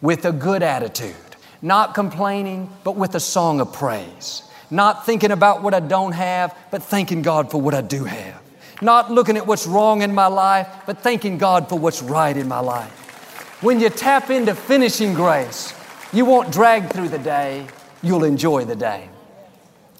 with 0.00 0.24
a 0.24 0.32
good 0.32 0.62
attitude, 0.62 1.16
not 1.60 1.94
complaining, 1.94 2.70
but 2.84 2.94
with 2.94 3.14
a 3.14 3.20
song 3.20 3.60
of 3.60 3.72
praise. 3.72 4.44
Not 4.70 5.04
thinking 5.04 5.32
about 5.32 5.62
what 5.62 5.74
I 5.74 5.80
don't 5.80 6.12
have, 6.12 6.56
but 6.70 6.82
thanking 6.82 7.22
God 7.22 7.50
for 7.50 7.60
what 7.60 7.74
I 7.74 7.80
do 7.80 8.04
have. 8.04 8.40
Not 8.80 9.10
looking 9.10 9.36
at 9.36 9.46
what's 9.46 9.66
wrong 9.66 10.02
in 10.02 10.14
my 10.14 10.28
life, 10.28 10.68
but 10.86 10.98
thanking 10.98 11.36
God 11.36 11.68
for 11.68 11.78
what's 11.78 12.02
right 12.02 12.36
in 12.36 12.48
my 12.48 12.60
life. 12.60 13.60
When 13.62 13.80
you 13.80 13.90
tap 13.90 14.30
into 14.30 14.54
finishing 14.54 15.14
grace, 15.14 15.74
you 16.12 16.24
won't 16.24 16.52
drag 16.52 16.90
through 16.90 17.08
the 17.08 17.18
day, 17.18 17.66
you'll 18.02 18.24
enjoy 18.24 18.64
the 18.64 18.76
day. 18.76 19.08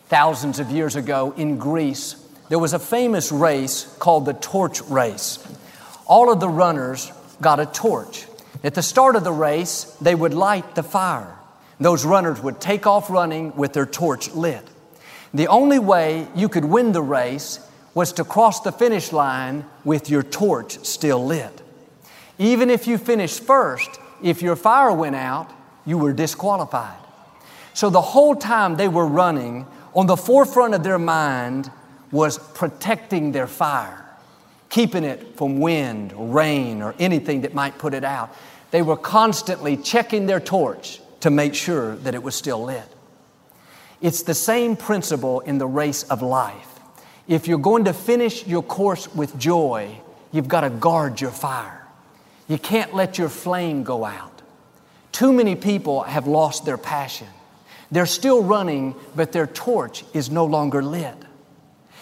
Thousands 0.08 0.58
of 0.58 0.70
years 0.70 0.96
ago 0.96 1.32
in 1.36 1.58
Greece, 1.58 2.16
there 2.48 2.58
was 2.58 2.74
a 2.74 2.78
famous 2.78 3.32
race 3.32 3.84
called 3.98 4.26
the 4.26 4.34
torch 4.34 4.82
race. 4.82 5.38
All 6.06 6.30
of 6.30 6.40
the 6.40 6.48
runners 6.48 7.10
got 7.40 7.60
a 7.60 7.66
torch. 7.66 8.26
At 8.62 8.74
the 8.74 8.82
start 8.82 9.16
of 9.16 9.24
the 9.24 9.32
race, 9.32 9.84
they 10.00 10.14
would 10.14 10.34
light 10.34 10.74
the 10.74 10.82
fire. 10.82 11.38
Those 11.80 12.04
runners 12.04 12.40
would 12.42 12.60
take 12.60 12.86
off 12.86 13.10
running 13.10 13.56
with 13.56 13.72
their 13.72 13.86
torch 13.86 14.30
lit. 14.32 14.66
The 15.34 15.48
only 15.48 15.78
way 15.78 16.28
you 16.34 16.48
could 16.48 16.64
win 16.64 16.92
the 16.92 17.02
race 17.02 17.58
was 17.94 18.12
to 18.14 18.24
cross 18.24 18.60
the 18.60 18.72
finish 18.72 19.12
line 19.12 19.64
with 19.84 20.10
your 20.10 20.22
torch 20.22 20.78
still 20.84 21.24
lit. 21.24 21.62
Even 22.38 22.70
if 22.70 22.86
you 22.86 22.98
finished 22.98 23.42
first, 23.42 23.90
if 24.22 24.42
your 24.42 24.56
fire 24.56 24.92
went 24.92 25.16
out, 25.16 25.50
you 25.84 25.98
were 25.98 26.12
disqualified. 26.12 27.01
So 27.74 27.90
the 27.90 28.00
whole 28.00 28.34
time 28.34 28.76
they 28.76 28.88
were 28.88 29.06
running, 29.06 29.66
on 29.94 30.06
the 30.06 30.16
forefront 30.16 30.74
of 30.74 30.82
their 30.82 30.98
mind 30.98 31.70
was 32.10 32.38
protecting 32.38 33.32
their 33.32 33.46
fire, 33.46 34.04
keeping 34.68 35.04
it 35.04 35.36
from 35.36 35.60
wind 35.60 36.12
or 36.12 36.26
rain 36.26 36.82
or 36.82 36.94
anything 36.98 37.42
that 37.42 37.54
might 37.54 37.78
put 37.78 37.94
it 37.94 38.04
out. 38.04 38.34
They 38.70 38.82
were 38.82 38.96
constantly 38.96 39.76
checking 39.76 40.26
their 40.26 40.40
torch 40.40 41.00
to 41.20 41.30
make 41.30 41.54
sure 41.54 41.96
that 41.96 42.14
it 42.14 42.22
was 42.22 42.34
still 42.34 42.64
lit. 42.64 42.88
It's 44.00 44.22
the 44.22 44.34
same 44.34 44.76
principle 44.76 45.40
in 45.40 45.58
the 45.58 45.66
race 45.66 46.02
of 46.04 46.22
life. 46.22 46.68
If 47.28 47.46
you're 47.46 47.58
going 47.58 47.84
to 47.84 47.92
finish 47.92 48.46
your 48.46 48.62
course 48.62 49.12
with 49.14 49.38
joy, 49.38 49.96
you've 50.32 50.48
got 50.48 50.62
to 50.62 50.70
guard 50.70 51.20
your 51.20 51.30
fire. 51.30 51.86
You 52.48 52.58
can't 52.58 52.94
let 52.94 53.16
your 53.16 53.28
flame 53.28 53.84
go 53.84 54.04
out. 54.04 54.42
Too 55.12 55.32
many 55.32 55.54
people 55.54 56.02
have 56.02 56.26
lost 56.26 56.64
their 56.64 56.78
passion. 56.78 57.28
They're 57.92 58.06
still 58.06 58.42
running, 58.42 58.94
but 59.14 59.32
their 59.32 59.46
torch 59.46 60.04
is 60.14 60.30
no 60.30 60.46
longer 60.46 60.82
lit. 60.82 61.14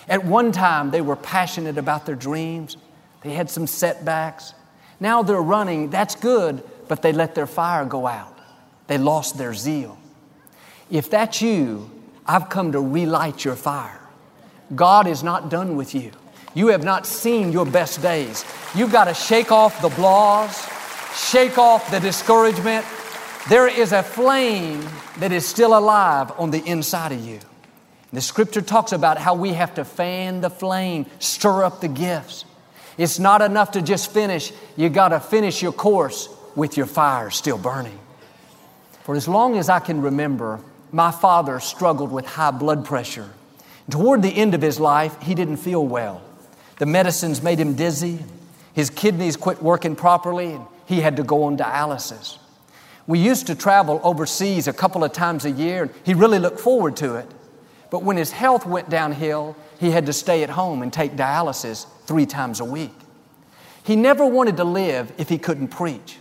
At 0.08 0.24
one 0.24 0.52
time, 0.52 0.90
they 0.92 1.00
were 1.00 1.16
passionate 1.16 1.76
about 1.76 2.06
their 2.06 2.14
dreams. 2.14 2.76
They 3.22 3.34
had 3.34 3.50
some 3.50 3.66
setbacks. 3.66 4.54
Now 5.00 5.22
they're 5.22 5.42
running, 5.42 5.90
that's 5.90 6.14
good, 6.14 6.62
but 6.88 7.02
they 7.02 7.12
let 7.12 7.34
their 7.34 7.46
fire 7.46 7.84
go 7.84 8.06
out. 8.06 8.38
They 8.86 8.98
lost 8.98 9.36
their 9.36 9.52
zeal. 9.52 9.98
If 10.90 11.10
that's 11.10 11.42
you, 11.42 11.90
I've 12.26 12.48
come 12.48 12.72
to 12.72 12.80
relight 12.80 13.44
your 13.44 13.56
fire. 13.56 14.00
God 14.74 15.06
is 15.06 15.22
not 15.22 15.50
done 15.50 15.76
with 15.76 15.94
you. 15.94 16.12
You 16.54 16.68
have 16.68 16.84
not 16.84 17.06
seen 17.06 17.52
your 17.52 17.66
best 17.66 18.02
days. 18.02 18.44
You've 18.74 18.92
got 18.92 19.04
to 19.04 19.14
shake 19.14 19.50
off 19.50 19.82
the 19.82 19.88
blahs, 19.88 20.68
shake 21.30 21.58
off 21.58 21.90
the 21.90 22.00
discouragement. 22.00 22.84
There 23.48 23.66
is 23.66 23.92
a 23.92 24.02
flame 24.02 24.86
that 25.18 25.32
is 25.32 25.46
still 25.46 25.76
alive 25.76 26.30
on 26.38 26.50
the 26.50 26.62
inside 26.64 27.12
of 27.12 27.24
you. 27.24 27.40
The 28.12 28.20
scripture 28.20 28.60
talks 28.60 28.92
about 28.92 29.18
how 29.18 29.34
we 29.34 29.54
have 29.54 29.74
to 29.76 29.84
fan 29.84 30.40
the 30.40 30.50
flame, 30.50 31.06
stir 31.20 31.64
up 31.64 31.80
the 31.80 31.88
gifts. 31.88 32.44
It's 32.98 33.18
not 33.18 33.40
enough 33.40 33.72
to 33.72 33.82
just 33.82 34.12
finish, 34.12 34.52
you 34.76 34.88
got 34.88 35.08
to 35.08 35.20
finish 35.20 35.62
your 35.62 35.72
course 35.72 36.28
with 36.54 36.76
your 36.76 36.86
fire 36.86 37.30
still 37.30 37.56
burning. 37.56 37.98
For 39.04 39.14
as 39.14 39.26
long 39.26 39.56
as 39.56 39.68
I 39.68 39.78
can 39.78 40.02
remember, 40.02 40.60
my 40.92 41.10
father 41.10 41.60
struggled 41.60 42.12
with 42.12 42.26
high 42.26 42.50
blood 42.50 42.84
pressure. 42.84 43.30
Toward 43.88 44.22
the 44.22 44.28
end 44.28 44.54
of 44.54 44.60
his 44.60 44.78
life, 44.78 45.16
he 45.22 45.34
didn't 45.34 45.56
feel 45.56 45.86
well. 45.86 46.20
The 46.78 46.86
medicines 46.86 47.42
made 47.42 47.58
him 47.58 47.74
dizzy, 47.74 48.18
his 48.74 48.90
kidneys 48.90 49.36
quit 49.36 49.62
working 49.62 49.96
properly, 49.96 50.52
and 50.52 50.66
he 50.86 51.00
had 51.00 51.16
to 51.16 51.22
go 51.22 51.44
on 51.44 51.56
dialysis. 51.56 52.39
We 53.10 53.18
used 53.18 53.48
to 53.48 53.56
travel 53.56 54.00
overseas 54.04 54.68
a 54.68 54.72
couple 54.72 55.02
of 55.02 55.12
times 55.12 55.44
a 55.44 55.50
year, 55.50 55.82
and 55.82 55.90
he 56.04 56.14
really 56.14 56.38
looked 56.38 56.60
forward 56.60 56.96
to 56.98 57.16
it. 57.16 57.26
But 57.90 58.04
when 58.04 58.16
his 58.16 58.30
health 58.30 58.64
went 58.64 58.88
downhill, 58.88 59.56
he 59.80 59.90
had 59.90 60.06
to 60.06 60.12
stay 60.12 60.44
at 60.44 60.50
home 60.50 60.80
and 60.80 60.92
take 60.92 61.16
dialysis 61.16 61.86
three 62.06 62.24
times 62.24 62.60
a 62.60 62.64
week. 62.64 62.94
He 63.82 63.96
never 63.96 64.24
wanted 64.24 64.58
to 64.58 64.62
live 64.62 65.12
if 65.18 65.28
he 65.28 65.38
couldn't 65.38 65.68
preach. 65.72 66.18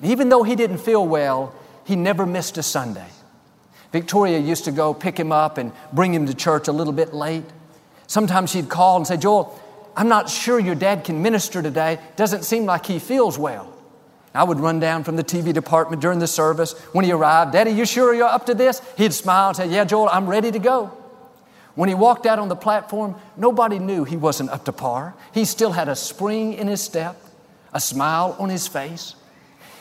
And 0.00 0.12
even 0.12 0.28
though 0.28 0.44
he 0.44 0.54
didn't 0.54 0.78
feel 0.78 1.04
well, 1.04 1.56
he 1.84 1.96
never 1.96 2.24
missed 2.24 2.56
a 2.56 2.62
Sunday. 2.62 3.08
Victoria 3.90 4.38
used 4.38 4.64
to 4.66 4.70
go 4.70 4.94
pick 4.94 5.18
him 5.18 5.32
up 5.32 5.58
and 5.58 5.72
bring 5.92 6.14
him 6.14 6.26
to 6.26 6.34
church 6.34 6.68
a 6.68 6.72
little 6.72 6.92
bit 6.92 7.12
late. 7.12 7.46
Sometimes 8.06 8.52
she'd 8.52 8.68
call 8.68 8.96
and 8.96 9.04
say, 9.08 9.16
Joel, 9.16 9.60
I'm 9.96 10.08
not 10.08 10.30
sure 10.30 10.60
your 10.60 10.76
dad 10.76 11.02
can 11.02 11.20
minister 11.20 11.62
today. 11.64 11.98
Doesn't 12.14 12.44
seem 12.44 12.64
like 12.64 12.86
he 12.86 13.00
feels 13.00 13.36
well. 13.36 13.74
I 14.38 14.44
would 14.44 14.60
run 14.60 14.78
down 14.78 15.02
from 15.02 15.16
the 15.16 15.24
TV 15.24 15.52
department 15.52 16.00
during 16.00 16.20
the 16.20 16.28
service. 16.28 16.72
When 16.92 17.04
he 17.04 17.10
arrived, 17.10 17.54
Daddy, 17.54 17.72
you 17.72 17.84
sure 17.84 18.14
you're 18.14 18.28
up 18.28 18.46
to 18.46 18.54
this? 18.54 18.80
He'd 18.96 19.12
smile 19.12 19.48
and 19.48 19.56
say, 19.56 19.68
Yeah, 19.68 19.84
Joel, 19.84 20.08
I'm 20.08 20.28
ready 20.28 20.52
to 20.52 20.60
go. 20.60 20.96
When 21.74 21.88
he 21.88 21.96
walked 21.96 22.24
out 22.24 22.38
on 22.38 22.48
the 22.48 22.54
platform, 22.54 23.16
nobody 23.36 23.80
knew 23.80 24.04
he 24.04 24.16
wasn't 24.16 24.50
up 24.50 24.64
to 24.66 24.72
par. 24.72 25.14
He 25.32 25.44
still 25.44 25.72
had 25.72 25.88
a 25.88 25.96
spring 25.96 26.52
in 26.52 26.68
his 26.68 26.80
step, 26.80 27.20
a 27.72 27.80
smile 27.80 28.36
on 28.38 28.48
his 28.48 28.68
face. 28.68 29.16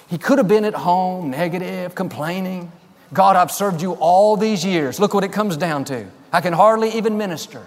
He 0.07 0.17
could 0.17 0.39
have 0.39 0.47
been 0.47 0.65
at 0.65 0.73
home, 0.73 1.29
negative, 1.29 1.93
complaining. 1.93 2.71
God, 3.13 3.35
I've 3.35 3.51
served 3.51 3.83
you 3.83 3.93
all 3.93 4.37
these 4.37 4.65
years. 4.65 4.99
Look 4.99 5.13
what 5.13 5.23
it 5.23 5.31
comes 5.31 5.55
down 5.55 5.85
to. 5.85 6.07
I 6.33 6.41
can 6.41 6.53
hardly 6.53 6.89
even 6.93 7.19
minister. 7.19 7.63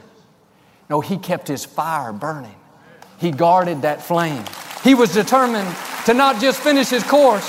No, 0.88 1.00
he 1.00 1.18
kept 1.18 1.46
his 1.46 1.64
fire 1.64 2.12
burning. 2.12 2.56
He 3.18 3.30
guarded 3.30 3.82
that 3.82 4.02
flame. 4.02 4.44
He 4.82 4.94
was 4.94 5.12
determined 5.12 5.68
to 6.06 6.14
not 6.14 6.40
just 6.40 6.60
finish 6.60 6.88
his 6.88 7.04
course, 7.04 7.46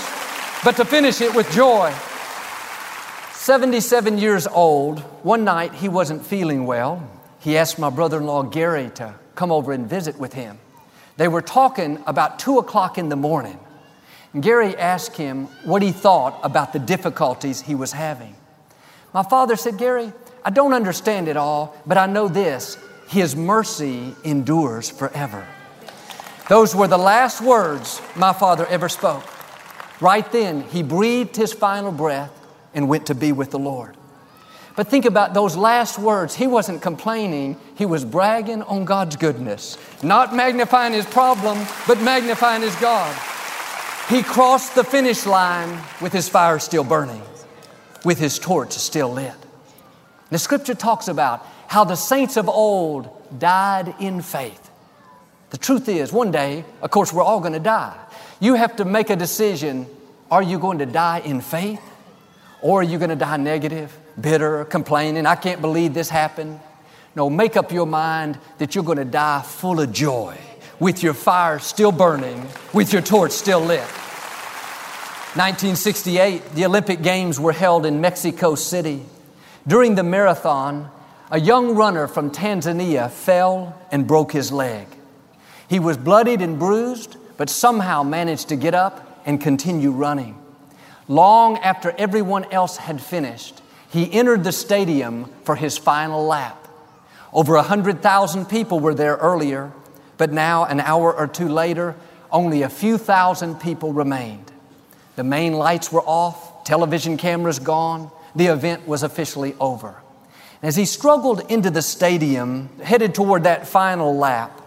but 0.63 0.75
to 0.75 0.85
finish 0.85 1.21
it 1.21 1.33
with 1.33 1.49
joy. 1.51 1.93
77 3.33 4.17
years 4.17 4.47
old, 4.47 4.99
one 5.23 5.43
night 5.43 5.73
he 5.73 5.89
wasn't 5.89 6.25
feeling 6.25 6.65
well. 6.65 7.09
He 7.39 7.57
asked 7.57 7.79
my 7.79 7.89
brother 7.89 8.17
in 8.17 8.25
law 8.25 8.43
Gary 8.43 8.91
to 8.95 9.15
come 9.35 9.51
over 9.51 9.71
and 9.71 9.89
visit 9.89 10.19
with 10.19 10.33
him. 10.33 10.59
They 11.17 11.27
were 11.27 11.41
talking 11.41 12.03
about 12.05 12.37
2 12.39 12.59
o'clock 12.59 12.97
in 12.97 13.09
the 13.09 13.15
morning. 13.15 13.59
And 14.33 14.43
Gary 14.43 14.77
asked 14.77 15.17
him 15.17 15.45
what 15.63 15.81
he 15.81 15.91
thought 15.91 16.39
about 16.43 16.73
the 16.73 16.79
difficulties 16.79 17.61
he 17.61 17.75
was 17.75 17.91
having. 17.93 18.35
My 19.13 19.23
father 19.23 19.55
said, 19.55 19.77
Gary, 19.77 20.13
I 20.43 20.49
don't 20.49 20.73
understand 20.73 21.27
it 21.27 21.37
all, 21.37 21.75
but 21.85 21.97
I 21.97 22.05
know 22.05 22.27
this 22.27 22.77
His 23.07 23.35
mercy 23.35 24.15
endures 24.23 24.89
forever. 24.89 25.45
Those 26.49 26.75
were 26.75 26.87
the 26.87 26.97
last 26.97 27.41
words 27.41 28.01
my 28.15 28.33
father 28.33 28.65
ever 28.67 28.89
spoke. 28.89 29.23
Right 30.01 30.29
then, 30.31 30.61
he 30.63 30.83
breathed 30.83 31.35
his 31.35 31.53
final 31.53 31.91
breath 31.91 32.31
and 32.73 32.89
went 32.89 33.05
to 33.07 33.15
be 33.15 33.31
with 33.31 33.51
the 33.51 33.59
Lord. 33.59 33.95
But 34.75 34.87
think 34.87 35.05
about 35.05 35.33
those 35.33 35.55
last 35.55 35.99
words. 35.99 36.35
He 36.35 36.47
wasn't 36.47 36.81
complaining, 36.81 37.57
he 37.75 37.85
was 37.85 38.05
bragging 38.05 38.63
on 38.63 38.85
God's 38.85 39.15
goodness, 39.15 39.77
not 40.01 40.35
magnifying 40.35 40.93
his 40.93 41.05
problem, 41.05 41.59
but 41.87 42.01
magnifying 42.01 42.61
his 42.61 42.75
God. 42.77 43.15
He 44.09 44.23
crossed 44.23 44.75
the 44.75 44.83
finish 44.83 45.25
line 45.25 45.81
with 46.01 46.13
his 46.13 46.27
fire 46.27 46.59
still 46.59 46.83
burning, 46.83 47.21
with 48.03 48.17
his 48.17 48.39
torch 48.39 48.73
still 48.73 49.11
lit. 49.13 49.33
The 50.31 50.39
scripture 50.39 50.75
talks 50.75 51.07
about 51.07 51.45
how 51.67 51.83
the 51.83 51.95
saints 51.95 52.37
of 52.37 52.49
old 52.49 53.09
died 53.39 53.93
in 53.99 54.21
faith. 54.21 54.60
The 55.51 55.57
truth 55.57 55.87
is, 55.89 56.11
one 56.11 56.31
day, 56.31 56.65
of 56.81 56.91
course, 56.91 57.13
we're 57.13 57.23
all 57.23 57.39
going 57.41 57.53
to 57.53 57.59
die. 57.59 57.97
You 58.39 58.55
have 58.55 58.77
to 58.77 58.85
make 58.85 59.09
a 59.09 59.15
decision 59.15 59.85
are 60.31 60.41
you 60.41 60.57
going 60.59 60.79
to 60.79 60.85
die 60.85 61.19
in 61.19 61.41
faith 61.41 61.81
or 62.61 62.79
are 62.79 62.83
you 62.83 62.97
going 62.97 63.09
to 63.09 63.17
die 63.17 63.35
negative, 63.35 63.95
bitter, 64.19 64.63
complaining? 64.63 65.25
I 65.25 65.35
can't 65.35 65.61
believe 65.61 65.93
this 65.93 66.09
happened. 66.09 66.61
No, 67.15 67.29
make 67.29 67.57
up 67.57 67.73
your 67.73 67.85
mind 67.85 68.39
that 68.57 68.73
you're 68.73 68.85
going 68.85 68.97
to 68.97 69.05
die 69.05 69.41
full 69.41 69.81
of 69.81 69.91
joy, 69.91 70.37
with 70.79 71.03
your 71.03 71.13
fire 71.13 71.59
still 71.59 71.91
burning, 71.91 72.47
with 72.73 72.93
your 72.93 73.01
torch 73.01 73.31
still 73.31 73.59
lit. 73.59 73.83
1968, 75.35 76.53
the 76.55 76.65
Olympic 76.65 77.01
Games 77.01 77.37
were 77.39 77.51
held 77.51 77.85
in 77.85 77.99
Mexico 77.99 78.55
City. 78.55 79.03
During 79.67 79.95
the 79.95 80.03
marathon, 80.03 80.89
a 81.29 81.39
young 81.39 81.75
runner 81.75 82.07
from 82.07 82.31
Tanzania 82.31 83.11
fell 83.11 83.77
and 83.91 84.07
broke 84.07 84.31
his 84.31 84.53
leg. 84.53 84.87
He 85.71 85.79
was 85.79 85.95
bloodied 85.95 86.41
and 86.41 86.59
bruised, 86.59 87.15
but 87.37 87.49
somehow 87.49 88.03
managed 88.03 88.49
to 88.49 88.57
get 88.57 88.73
up 88.75 89.21
and 89.25 89.39
continue 89.39 89.91
running. 89.91 90.37
Long 91.07 91.57
after 91.59 91.95
everyone 91.97 92.43
else 92.51 92.75
had 92.75 93.01
finished, 93.01 93.61
he 93.89 94.11
entered 94.11 94.43
the 94.43 94.51
stadium 94.51 95.31
for 95.45 95.55
his 95.55 95.77
final 95.77 96.25
lap. 96.25 96.67
Over 97.31 97.53
100,000 97.53 98.47
people 98.47 98.81
were 98.81 98.93
there 98.93 99.15
earlier, 99.15 99.71
but 100.17 100.33
now, 100.33 100.65
an 100.65 100.81
hour 100.81 101.15
or 101.15 101.25
two 101.25 101.47
later, 101.47 101.95
only 102.33 102.63
a 102.63 102.69
few 102.69 102.97
thousand 102.97 103.61
people 103.61 103.93
remained. 103.93 104.51
The 105.15 105.23
main 105.23 105.53
lights 105.53 105.89
were 105.89 106.03
off, 106.03 106.65
television 106.65 107.15
cameras 107.15 107.59
gone, 107.59 108.11
the 108.35 108.47
event 108.47 108.89
was 108.89 109.03
officially 109.03 109.55
over. 109.57 109.95
As 110.61 110.75
he 110.75 110.83
struggled 110.83 111.49
into 111.49 111.69
the 111.69 111.81
stadium, 111.81 112.67
headed 112.83 113.15
toward 113.15 113.45
that 113.45 113.65
final 113.65 114.17
lap, 114.17 114.60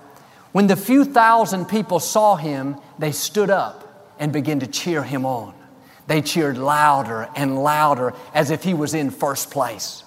when 0.54 0.68
the 0.68 0.76
few 0.76 1.04
thousand 1.04 1.64
people 1.64 1.98
saw 1.98 2.36
him, 2.36 2.76
they 2.96 3.10
stood 3.10 3.50
up 3.50 4.14
and 4.20 4.32
began 4.32 4.60
to 4.60 4.68
cheer 4.68 5.02
him 5.02 5.26
on. 5.26 5.52
They 6.06 6.22
cheered 6.22 6.58
louder 6.58 7.28
and 7.34 7.60
louder 7.60 8.14
as 8.32 8.52
if 8.52 8.62
he 8.62 8.72
was 8.72 8.94
in 8.94 9.10
first 9.10 9.50
place. 9.50 10.04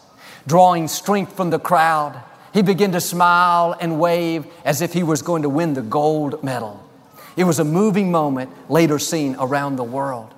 Drawing 0.48 0.88
strength 0.88 1.36
from 1.36 1.50
the 1.50 1.60
crowd, 1.60 2.24
he 2.54 2.62
began 2.62 2.94
to 2.94 3.02
smile 3.02 3.76
and 3.82 4.00
wave 4.00 4.48
as 4.64 4.82
if 4.82 4.94
he 4.94 5.04
was 5.04 5.22
going 5.22 5.42
to 5.42 5.50
win 5.50 5.74
the 5.74 5.82
gold 5.82 6.42
medal. 6.42 6.82
It 7.36 7.44
was 7.44 7.60
a 7.60 7.66
moving 7.66 8.10
moment 8.10 8.50
later 8.72 9.00
seen 9.00 9.36
around 9.40 9.76
the 9.76 9.84
world. 9.84 10.34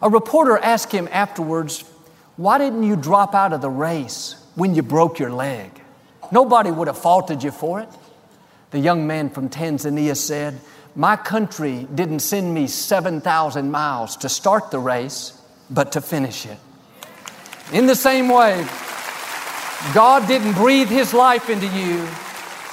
A 0.00 0.08
reporter 0.08 0.56
asked 0.56 0.90
him 0.90 1.06
afterwards, 1.12 1.84
Why 2.38 2.56
didn't 2.56 2.84
you 2.84 2.96
drop 2.96 3.34
out 3.34 3.52
of 3.52 3.60
the 3.60 3.68
race 3.68 4.42
when 4.54 4.74
you 4.74 4.80
broke 4.80 5.18
your 5.18 5.32
leg? 5.32 5.70
Nobody 6.32 6.70
would 6.70 6.88
have 6.88 6.96
faulted 6.96 7.42
you 7.42 7.50
for 7.50 7.80
it. 7.80 7.90
The 8.70 8.78
young 8.78 9.06
man 9.06 9.30
from 9.30 9.48
Tanzania 9.48 10.16
said, 10.16 10.60
My 10.94 11.16
country 11.16 11.86
didn't 11.94 12.20
send 12.20 12.52
me 12.52 12.66
7,000 12.66 13.70
miles 13.70 14.16
to 14.18 14.28
start 14.28 14.70
the 14.70 14.78
race, 14.78 15.40
but 15.70 15.92
to 15.92 16.00
finish 16.00 16.44
it. 16.44 16.58
In 17.72 17.86
the 17.86 17.94
same 17.94 18.28
way, 18.28 18.66
God 19.94 20.26
didn't 20.28 20.54
breathe 20.54 20.88
His 20.88 21.14
life 21.14 21.48
into 21.48 21.66
you, 21.66 22.06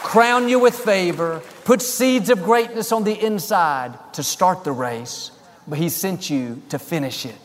crown 0.04 0.50
you 0.50 0.60
with 0.60 0.76
favor, 0.76 1.42
put 1.64 1.82
seeds 1.82 2.30
of 2.30 2.44
greatness 2.44 2.92
on 2.92 3.04
the 3.04 3.18
inside 3.26 3.98
to 4.14 4.24
start 4.24 4.64
the 4.64 4.72
race, 4.72 5.32
but 5.68 5.78
He 5.78 5.90
sent 5.90 6.30
you 6.30 6.62
to 6.70 6.80
finish 6.80 7.26
it. 7.26 7.38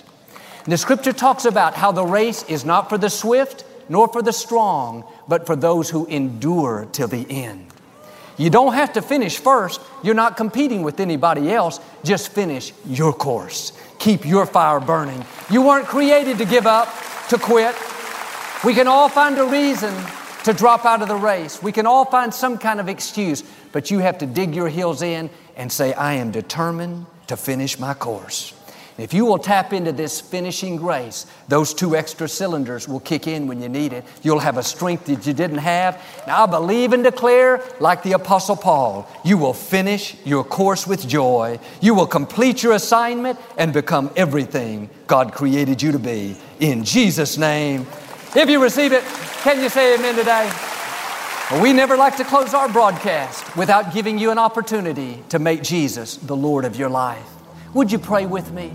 And 0.65 0.73
the 0.73 0.79
scripture 0.79 1.13
talks 1.13 1.45
about 1.45 1.75
how 1.75 1.93
the 1.93 2.05
race 2.05 2.43
is 2.45 2.65
not 2.65 2.89
for 2.89 2.99
the 2.99 3.11
swift 3.11 3.65
nor 3.89 4.09
for 4.09 4.23
the 4.23 4.33
strong, 4.33 5.05
but 5.27 5.47
for 5.47 5.57
those 5.57 5.91
who 5.91 6.07
endure 6.07 6.89
till 6.93 7.09
the 7.09 7.27
end. 7.31 7.70
You 8.41 8.49
don't 8.49 8.73
have 8.73 8.95
to 8.95 9.03
finish 9.03 9.37
first. 9.37 9.83
You're 10.03 10.15
not 10.15 10.39
competing 10.39 10.83
with 10.83 10.99
anybody 10.99 11.53
else. 11.53 11.79
Just 12.03 12.31
finish 12.31 12.73
your 12.87 13.13
course. 13.13 13.75
Keep 13.99 14.25
your 14.25 14.47
fire 14.47 14.81
burning. 14.81 15.23
You 15.51 15.61
weren't 15.61 15.87
created 15.87 16.39
to 16.39 16.47
give 16.47 16.67
up, 16.67 16.89
to 17.29 17.37
quit. 17.37 17.77
We 18.65 18.73
can 18.73 18.89
all 18.89 19.11
find 19.11 19.37
a 19.37 19.45
reason 19.45 19.95
to 20.45 20.55
drop 20.55 20.87
out 20.87 21.03
of 21.03 21.09
the 21.09 21.17
race. 21.17 21.63
We 21.63 21.71
can 21.71 21.85
all 21.85 22.07
find 22.07 22.33
some 22.33 22.57
kind 22.57 22.81
of 22.81 22.89
excuse, 22.89 23.45
but 23.73 23.91
you 23.91 23.99
have 23.99 24.17
to 24.19 24.27
dig 24.27 24.55
your 24.55 24.71
heels 24.71 25.03
in 25.03 25.29
and 25.55 25.71
say, 25.71 25.93
I 25.93 26.15
am 26.15 26.31
determined 26.31 27.05
to 27.27 27.37
finish 27.37 27.79
my 27.79 27.93
course. 27.93 28.55
If 29.01 29.15
you 29.15 29.25
will 29.25 29.39
tap 29.39 29.73
into 29.73 29.93
this 29.93 30.21
finishing 30.21 30.77
grace, 30.77 31.25
those 31.49 31.73
two 31.73 31.97
extra 31.97 32.29
cylinders 32.29 32.87
will 32.87 33.01
kick 33.01 33.27
in 33.27 33.47
when 33.47 33.63
you 33.63 33.69
need 33.71 33.95
it. 33.95 34.05
You'll 34.23 34.41
have 34.41 34.59
a 34.59 34.63
strength 34.63 35.07
that 35.07 35.27
you 35.27 35.33
didn't 35.33 35.57
have. 35.57 35.99
Now, 36.27 36.45
I 36.45 36.47
believe 36.47 36.93
and 36.93 37.03
declare, 37.03 37.65
like 37.81 38.03
the 38.03 38.13
Apostle 38.13 38.57
Paul, 38.57 39.09
you 39.25 39.39
will 39.39 39.55
finish 39.55 40.17
your 40.27 40.45
course 40.45 40.87
with 40.87 41.09
joy. 41.09 41.59
You 41.81 41.95
will 41.95 42.07
complete 42.07 42.63
your 42.63 42.75
assignment 42.75 43.39
and 43.57 43.73
become 43.73 44.11
everything 44.17 44.91
God 45.07 45.33
created 45.33 45.81
you 45.81 45.93
to 45.93 45.99
be. 45.99 46.37
In 46.59 46.85
Jesus' 46.85 47.39
name, 47.39 47.87
if 48.37 48.51
you 48.51 48.63
receive 48.63 48.93
it, 48.93 49.03
can 49.43 49.63
you 49.63 49.71
say 49.71 49.95
amen 49.95 50.15
today? 50.17 50.53
We 51.63 51.73
never 51.73 51.97
like 51.97 52.19
to 52.19 52.25
close 52.25 52.53
our 52.53 52.69
broadcast 52.69 53.57
without 53.57 53.95
giving 53.95 54.19
you 54.19 54.31
an 54.31 54.37
opportunity 54.37 55.25
to 55.31 55.39
make 55.39 55.63
Jesus 55.63 56.19
the 56.19 56.37
Lord 56.37 56.67
of 56.67 56.77
your 56.77 56.91
life. 56.91 57.27
Would 57.73 57.91
you 57.91 57.99
pray 57.99 58.27
with 58.27 58.53
me? 58.53 58.75